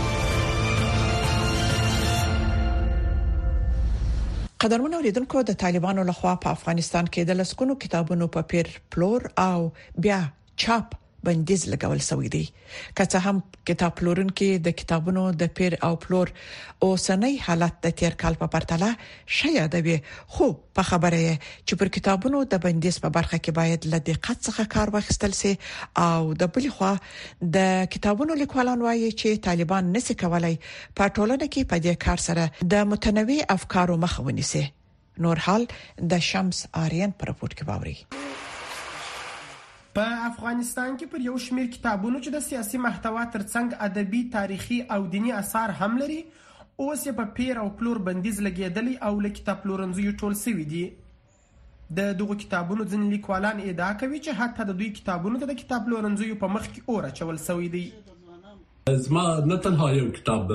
قدرمن 4.64 4.94
اوریدونکو 4.98 5.42
د 5.48 5.58
طالبانو 5.62 6.04
لخوا 6.10 6.34
په 6.44 6.52
افغانستان 6.58 7.10
کې 7.14 7.28
د 7.30 7.40
لسکونو 7.40 7.76
کتابونو 7.86 8.30
په 8.36 8.50
پیر 8.54 8.70
پلور 8.94 9.26
او 9.48 9.58
بیا 10.06 10.20
چاپ 10.64 10.96
بندیز 11.28 11.62
لګول 11.72 12.02
شوې 12.08 12.28
دي 12.34 12.46
که 12.96 13.04
څه 13.10 13.18
هم 13.28 13.36
کتاب 13.70 13.92
پلورونکو 14.00 14.48
د 14.66 14.76
کتابونو 14.82 15.22
د 15.42 15.52
پیر 15.60 15.72
او 15.88 15.90
پلور 16.04 16.28
اوسنۍ 16.88 17.34
حالت 17.46 17.74
د 17.86 17.94
تیر 18.00 18.14
کال 18.24 18.34
په 18.42 18.46
پرتله 18.54 18.90
شیا 19.38 19.64
دی 19.74 19.96
خو 20.36 20.46
په 20.76 20.82
خبره 20.90 21.22
چې 21.66 21.72
پر 21.82 21.88
کتابونو 21.98 22.42
د 22.54 22.62
بندیز 22.66 23.00
په 23.06 23.12
برخه 23.18 23.38
کې 23.44 23.52
باید 23.60 23.88
له 23.94 24.00
دقت 24.10 24.38
څخه 24.48 24.62
کار 24.76 24.86
واخیستل 24.96 25.32
شي 25.40 25.52
او 26.08 26.20
د 26.44 26.54
بل 26.58 26.70
خوا 26.76 26.92
د 27.58 27.76
کتابونو 27.96 28.38
لیکوالان 28.44 28.78
وایي 28.88 29.10
چې 29.20 29.44
طالبان 29.48 29.92
نسي 29.98 30.18
کولای 30.24 30.54
په 31.00 31.14
ټولنه 31.16 31.44
کې 31.52 31.70
په 31.74 31.86
دې 31.88 32.04
کار 32.08 32.18
سره 32.28 32.68
د 32.76 32.88
متنوع 32.94 33.40
افکارو 33.58 33.98
مخه 34.06 34.28
ونیسي 34.30 34.64
نور 35.26 35.44
حال 35.48 35.68
د 36.14 36.22
شمس 36.30 36.64
آریان 36.86 37.18
پر 37.20 37.32
راپور 37.34 37.54
کې 37.58 37.72
باوري 37.72 38.25
په 39.96 40.16
افغانستان 40.28 40.96
کې 41.00 41.06
پر 41.12 41.22
یو 41.26 41.35
شمیر 41.42 41.68
کتابونو 41.74 42.18
چې 42.24 42.32
د 42.32 42.40
سیاسي 42.46 42.78
محتوا 42.87 43.20
ترڅنګ 43.37 43.85
ادبي 43.88 44.18
تاریخي 44.35 44.78
او 44.96 44.98
دینی 45.14 45.30
اثار 45.37 45.72
هم 45.78 45.94
لري 46.00 46.18
اوس 46.22 47.04
یې 47.06 47.16
په 47.20 47.30
پیر 47.38 47.61
او 47.62 47.66
پلور 47.82 48.00
بندیز 48.09 48.40
لګیدلی 48.46 48.96
او 49.11 49.12
له 49.26 49.30
کتاب 49.38 49.62
پلورنځیو 49.62 50.18
ټول 50.24 50.37
سوي 50.42 50.66
دي 50.74 50.82
د 52.00 52.12
دغه 52.20 52.37
کتابونو 52.44 52.87
ځین 52.92 53.06
لیکوالان 53.14 53.64
ادعا 53.70 53.88
کوي 54.04 54.20
چې 54.20 54.38
حتی 54.42 54.68
د 54.72 54.78
دوی 54.82 54.90
کتابونو 55.00 55.40
ته 55.44 55.50
د 55.52 55.59
کتاب 55.62 55.88
پلورنځیو 55.88 56.38
په 56.44 56.52
مخ 56.59 56.68
کې 56.68 56.94
اور 56.96 57.09
اچول 57.14 57.40
سوي 57.48 57.72
دي 57.76 57.85
زما 59.09 59.24
نه 59.52 59.61
تنها 59.68 59.90
یو 60.02 60.12
کتاب 60.20 60.54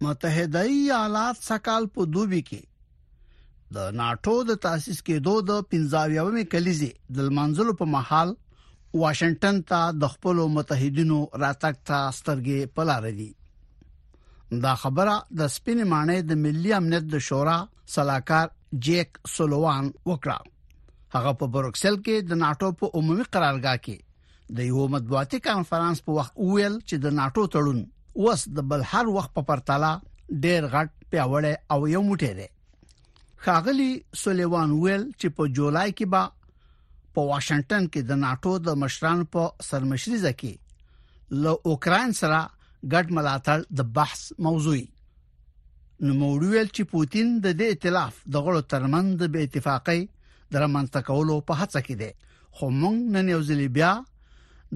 متحده 0.05 0.61
ایالات 0.75 1.41
سکال 1.47 1.85
په 1.95 2.05
دوبي 2.13 2.37
کې 2.51 3.73
د 3.75 3.91
ناتو 3.97 4.31
د 4.51 4.55
تاسیس 4.63 5.01
کېدو 5.09 5.33
د 5.49 5.59
15مې 5.73 6.45
کلیزې 6.53 6.89
د 7.19 7.29
منځلو 7.39 7.75
په 7.81 7.89
محل 7.95 8.31
واشنگټن 9.01 9.59
ته 9.73 9.91
د 10.05 10.11
خپل 10.15 10.41
متحدینو 10.55 11.19
راتګ 11.43 11.77
ته 11.91 11.99
سترګې 12.21 12.73
پلار 12.79 13.07
دي 13.19 13.29
دا 14.65 14.73
خبره 14.85 15.13
د 15.43 15.53
سپین 15.57 15.83
معنی 15.93 16.17
د 16.31 16.41
ملي 16.47 16.73
امنیت 16.79 17.07
د 17.13 17.23
شورا 17.29 17.57
صلاحکار 17.99 18.51
جیک 18.87 19.21
سولوان 19.35 19.93
وکړه 19.99 21.15
هغه 21.19 21.35
په 21.43 21.51
بروکسل 21.57 22.01
کې 22.03 22.29
د 22.33 22.43
ناتو 22.43 22.73
په 22.83 22.99
عمومي 23.01 23.29
قرارګاه 23.29 23.87
کې 23.87 24.59
د 24.59 24.69
یو 24.73 24.89
مطبوعاتي 24.97 25.45
کانفرنس 25.49 26.03
په 26.09 26.19
وخت 26.21 26.37
ویل 26.49 26.77
چې 26.83 27.03
د 27.07 27.19
ناتو 27.21 27.47
تړون 27.55 27.81
اوس 28.17 28.45
د 28.55 28.59
بل 28.71 28.81
هر 28.93 29.05
وخت 29.17 29.31
په 29.35 29.41
پرتله 29.49 29.91
ډیر 30.45 30.65
غټ 30.73 30.89
پیاوړی 31.11 31.53
او 31.75 31.79
یو 31.93 32.01
موټی 32.09 32.31
دی 32.39 32.47
خاغلی 33.43 33.89
سولېوان 34.23 34.69
ویل 34.83 35.03
چې 35.19 35.27
په 35.37 35.43
جولای 35.59 35.89
کې 35.97 36.05
با 36.13 36.23
په 37.17 37.25
واشنگټن 37.29 37.87
کې 37.93 38.01
د 38.09 38.19
ناتو 38.23 38.53
د 38.67 38.79
مشران 38.83 39.23
په 39.35 39.47
سرمشريزه 39.69 40.31
کې 40.41 41.39
له 41.41 41.51
اوکران 41.71 42.13
سره 42.21 42.41
ګډ 42.93 43.05
ملاتړ 43.19 43.65
د 43.81 43.89
بحث 43.99 44.21
موضوعي 44.49 44.85
نو 46.05 46.13
موړویل 46.21 46.69
چې 46.75 46.83
پوتین 46.95 47.33
د 47.45 47.47
دې 47.61 47.79
ائتلاف 47.79 48.19
د 48.35 48.45
غړو 48.47 48.61
ترمنځ 48.75 49.31
به 49.35 49.47
اتفاقی 49.49 49.99
درمنځ 50.51 51.03
کولو 51.09 51.39
په 51.51 51.61
هڅه 51.63 51.81
کې 51.85 51.95
دی 52.01 52.11
خو 52.59 52.71
موږ 52.83 53.17
نن 53.17 53.29
یو 53.35 53.41
ځل 53.49 53.65
بیا 53.81 53.91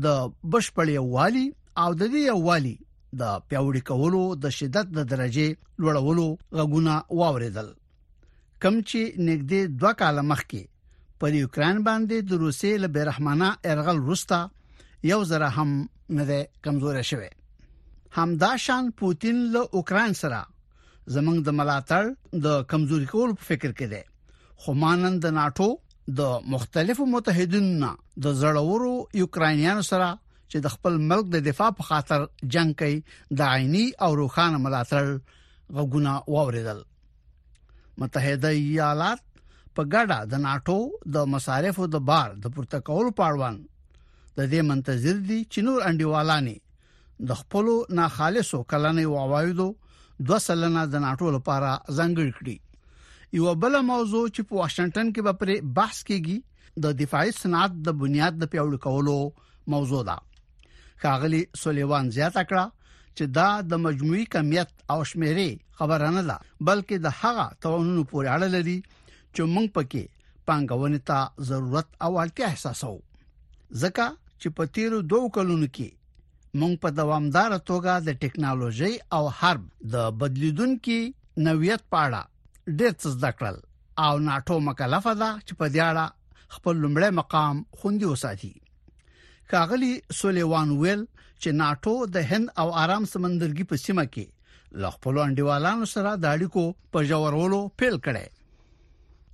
د 0.07 0.19
بشپړ 0.51 0.85
یووالي 0.97 1.47
او 1.81 1.93
د 1.93 2.03
دې 2.13 2.21
یووالي 2.33 2.75
د 3.19 3.33
پیوړی 3.49 3.81
کولو 3.89 4.21
د 4.43 4.53
شدت 4.57 4.87
د 4.97 5.07
درجه 5.11 5.49
لوړولو 5.81 6.27
غوونه 6.57 6.93
واوریدل 7.19 7.67
کم 8.63 8.75
چې 8.89 8.99
نږدې 9.29 9.61
2 9.83 9.93
کال 10.01 10.17
مخکې 10.31 10.61
پر 11.23 11.37
یوکران 11.41 11.77
باندې 11.89 12.17
د 12.31 12.41
روسي 12.45 12.71
له 12.83 12.89
بیرحمانه 12.97 13.49
ارغل 13.73 14.01
روستا 14.09 14.41
یو 15.11 15.19
زره 15.31 15.49
هم 15.57 15.73
نه 16.17 16.39
کمزور 16.67 16.99
شوه 17.11 17.29
همدا 18.17 18.49
شان 18.65 18.91
پوتین 19.01 19.39
له 19.55 19.61
اوکران 19.81 20.17
سره 20.23 20.41
زمنګ 21.15 21.39
د 21.47 21.57
ملاتړ 21.61 22.43
د 22.45 22.67
کمزوري 22.73 23.09
کول 23.13 23.33
په 23.39 23.49
فکر 23.53 23.71
کې 23.71 23.95
ده 23.95 24.61
خو 24.65 24.75
مانند 24.83 25.25
ناتو 25.39 25.69
د 26.19 26.45
مختلفو 26.55 27.05
متحدینو 27.15 27.89
د 28.25 28.37
زړورو 28.41 28.93
یوکرانیانو 29.23 29.83
سره 29.91 30.09
چې 30.51 30.63
د 30.65 30.71
خپل 30.77 30.97
ملک 31.11 31.29
د 31.35 31.45
دفاع 31.49 31.69
په 31.77 31.87
خاطر 31.91 32.25
جنگ 32.55 32.73
کوي 32.81 32.97
د 33.39 33.53
عيني 33.55 33.85
او 34.07 34.09
روخانه 34.21 34.59
ملاتړ 34.65 35.13
غوګونه 35.77 36.15
واوریدل 36.33 36.81
متحده 38.03 38.51
ایالات 38.57 39.23
په 39.77 39.87
ګډه 39.93 40.19
د 40.33 40.43
ناتو 40.45 40.77
د 41.15 41.31
مصارفو 41.35 41.87
د 41.95 42.03
بار 42.11 42.35
د 42.43 42.53
پورته 42.57 42.83
کولو 42.89 43.15
پاړوان 43.21 43.57
د 44.37 44.51
دې 44.51 44.67
منتظر 44.73 45.21
دي 45.31 45.39
چې 45.53 45.67
نور 45.69 45.87
انډیوالانی 45.91 46.55
د 47.31 47.41
خپل 47.41 47.71
ناخالصو 48.01 48.61
کلنې 48.73 49.11
واوایدو 49.15 49.67
د 50.31 50.41
سلنه 50.47 50.83
د 50.95 51.03
ناتو 51.07 51.31
لپاره 51.37 51.71
ځنګړ 51.97 52.39
کړي 52.39 52.59
یو 53.37 53.53
بل 53.63 53.73
موضوع 53.91 54.21
چې 54.35 54.47
په 54.49 54.59
واشنگټن 54.61 55.11
کې 55.15 55.21
به 55.27 55.33
پر 55.39 55.49
بحث 55.79 56.03
کیږي 56.11 56.77
د 56.83 56.95
دفاعي 57.01 57.31
صنعت 57.39 57.79
د 57.87 57.97
بنیاد 58.03 58.39
د 58.43 58.51
پیوړ 58.55 58.81
کولو 58.87 59.17
موضوع 59.73 60.01
ده 60.09 60.15
ښاغلي 61.01 61.41
سوليوان 61.61 62.05
زیاته 62.17 62.43
کړه 62.49 62.65
چې 63.17 63.23
دا 63.37 63.49
د 63.71 63.73
مجموعي 63.85 64.25
کمیت 64.35 64.69
او 64.91 64.99
شمیرې 65.09 65.49
خبره 65.77 66.09
نه 66.17 66.23
ده 66.29 66.37
بلکې 66.67 66.95
د 67.05 67.07
هغه 67.21 67.45
توانونو 67.63 68.03
پورې 68.11 68.27
اړه 68.35 68.47
لري 68.55 68.77
چې 69.33 69.41
موږ 69.53 69.67
پکې 69.75 70.03
پانګونې 70.47 70.99
ته 71.09 71.17
ضرورت 71.49 71.87
او 72.05 72.11
اړتیا 72.23 72.45
احساسو 72.53 72.95
ځکه 73.81 74.05
چې 74.41 74.47
په 74.57 74.63
تیرو 74.75 74.97
دوه 75.13 75.27
کلونو 75.37 75.67
کې 75.75 75.89
موږ 76.59 76.73
په 76.83 76.89
دوامدار 76.99 77.51
توګه 77.71 77.93
د 78.07 78.19
ټکنالوژي 78.23 78.93
او 79.15 79.23
حرب 79.39 79.63
د 79.93 79.95
بدلیدونکو 80.19 80.99
نویت 81.47 81.81
پاړه 81.93 82.21
ډېر 82.79 82.91
څه 83.01 83.07
زده 83.15 83.31
کړل 83.37 83.57
او 84.05 84.13
ناټو 84.27 84.55
مکلفه 84.69 85.13
ده 85.21 85.29
چې 85.45 85.53
په 85.59 85.65
دیاړه 85.75 86.05
خپل 86.55 86.73
لمړی 86.83 87.09
مقام 87.21 87.55
خوندي 87.79 88.07
وساتي 88.09 88.53
کاغلی 89.53 89.91
سولیوان 90.19 90.69
ویل 90.81 91.01
چې 91.41 91.49
ناتو 91.61 91.91
د 92.15 92.23
هند 92.29 92.47
او 92.61 92.67
آرام 92.83 93.03
سمندرګي 93.13 93.65
په 93.71 93.75
سیمه 93.85 94.05
کې 94.13 94.81
لغپلو 94.85 95.19
انډیوالانو 95.25 95.89
سره 95.95 96.13
د 96.23 96.31
اړیکو 96.35 96.63
په 96.95 96.99
جوړولو 97.11 97.59
پیل 97.81 97.95
کړي 98.05 98.27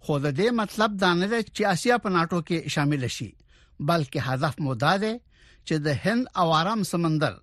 خو 0.08 0.18
د 0.26 0.34
دې 0.40 0.50
مطلب 0.62 0.98
دا 1.04 1.12
نه 1.22 1.28
دی 1.34 1.40
چې 1.56 1.62
آسیا 1.76 1.96
په 2.06 2.10
ناتو 2.16 2.42
کې 2.50 2.74
شامل 2.76 3.08
شي 3.20 3.30
بلکې 3.88 4.20
هدف 4.28 4.56
مو 4.68 4.76
دا 4.84 4.94
دی 5.06 5.14
چې 5.68 5.76
د 5.88 5.98
هند 6.04 6.24
او 6.44 6.48
آرام 6.62 6.84
سمندر 6.92 7.40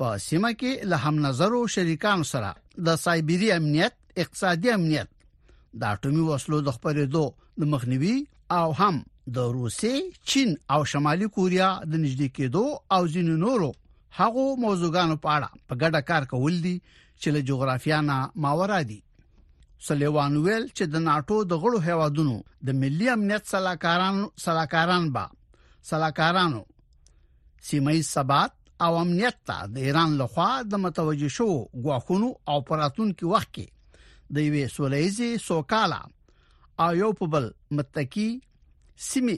په 0.00 0.16
سیمه 0.28 0.50
کې 0.60 0.72
له 0.92 0.96
هم 1.04 1.22
نظرو 1.26 1.60
شریکانو 1.76 2.24
سره 2.32 2.50
د 2.88 2.98
سایبری 3.04 3.52
امنیت 3.58 3.94
اقتصادي 4.24 4.70
امنیت 4.78 5.08
د 5.20 5.94
اټومي 5.94 6.26
وسلو 6.30 6.60
د 6.66 6.78
خبرېدو 6.78 7.62
د 7.62 7.72
مخنیوي 7.76 8.16
او 8.58 8.68
هم 8.80 9.02
د 9.36 9.38
روسي 9.56 9.96
چین 10.30 10.50
او 10.74 10.80
شمالي 10.90 11.26
کوریا 11.38 11.68
د 11.90 11.92
نږدې 12.04 12.28
کېدو 12.36 12.64
او 12.94 13.02
ځینو 13.14 13.34
نورو 13.44 13.66
هغه 14.18 14.44
موضوعګانو 14.64 15.14
په 15.24 15.28
اړه 15.36 15.48
په 15.68 15.74
ګډه 15.82 16.00
کار 16.10 16.22
کول 16.30 16.54
دي 16.66 16.76
چې 17.20 17.28
له 17.34 17.40
جغرافیا 17.50 17.98
نه 18.08 18.16
ماورا 18.44 18.78
دي 18.92 19.00
سلیوان 19.88 20.32
ویل 20.46 20.64
چې 20.76 20.84
د 20.94 21.04
ناتو 21.08 21.36
د 21.50 21.60
غړو 21.66 21.78
هیوادونو 21.88 22.36
د 22.70 22.80
ملي 22.84 23.06
امنیت 23.16 23.44
سلاکارانو 23.52 24.24
سلاکاران 24.46 25.04
با 25.18 25.24
سلاکارانو 25.90 26.62
سیمه 27.68 27.94
ثبات 28.14 28.52
او 28.86 28.90
امنیت 29.04 29.36
ته 29.50 29.58
د 29.76 29.88
ایران 29.88 30.10
لخوا 30.24 30.50
د 30.70 30.84
متوجه 30.88 31.28
شو 31.38 31.48
غواخونو 31.82 32.28
او 32.50 32.58
پراتون 32.68 33.08
کې 33.18 33.26
وخت 33.36 33.50
کې 33.54 33.66
د 34.34 34.50
یوې 34.50 34.64
سولېزي 34.78 35.30
سوکاله 35.48 36.00
او 36.84 36.90
یو 37.04 37.10
په 37.22 37.26
بل 37.36 37.46
متکی 37.78 38.28
سیمه 39.06 39.36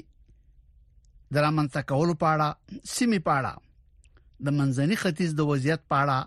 درامنځ 1.36 1.72
کولو 1.90 2.14
پاړه 2.22 2.48
سیمه 2.94 3.18
پاړه 3.26 3.52
د 4.48 4.54
منځني 4.58 4.96
ختیځ 5.02 5.30
د 5.36 5.40
وضعیت 5.50 5.82
پاړه 5.90 6.18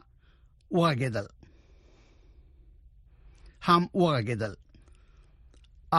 وغږېدل 0.78 1.28
هم 3.68 3.84
وغږېدل 4.02 4.54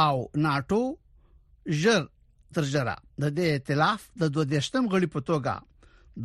او 0.05 0.17
ناتو 0.47 0.83
ژر 1.83 2.03
ترجره 2.59 2.97
د 3.23 3.33
دې 3.37 3.47
ائتلاف 3.53 4.03
د 4.21 4.33
دوه 4.35 4.45
دشتم 4.53 4.85
غړي 4.93 5.09
په 5.15 5.21
توګه 5.29 5.55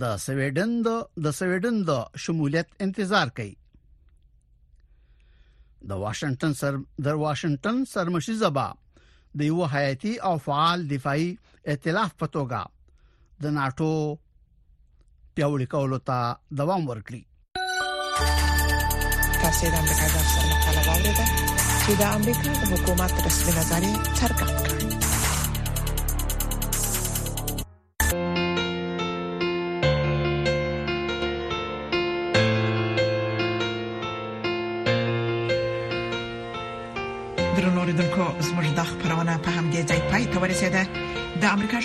د 0.01 0.17
سویډن 0.25 0.71
د 0.87 1.23
د 1.27 1.35
سویډن 1.39 1.75
د 1.89 2.19
شمولیت 2.25 2.69
انتظار 2.87 3.27
کوي 3.39 3.55
د 5.89 5.91
واشنگټن 6.03 6.53
سر 6.61 6.73
د 7.07 7.21
واشنگټن 7.25 7.77
سرمشي 7.93 8.33
زبا 8.43 8.67
د 9.37 9.39
یو 9.49 9.59
حیاتي 9.73 10.13
او 10.27 10.33
فعال 10.47 10.79
دفاعي 10.93 11.27
ائتلاف 11.73 12.11
په 12.21 12.27
توګه 12.35 12.59
د 13.45 13.53
ناتو 13.57 13.89
پیوړی 15.35 15.67
کولو 15.73 15.99
ته 16.07 16.17
دوام 16.61 16.81
ورکړي 16.87 17.21
تاسو 19.41 19.65
د 19.75 19.77
امریکا 19.79 20.05
د 20.15 20.17
سره 20.33 20.53
مخاله 20.53 20.83
واوریده 20.87 21.25
چې 21.83 21.91
د 22.01 22.03
امریکا 22.17 22.43
د 22.59 22.63
حکومت 22.73 23.13
رسمي 23.27 23.51
نظر 23.59 23.81
څرګند 24.17 24.68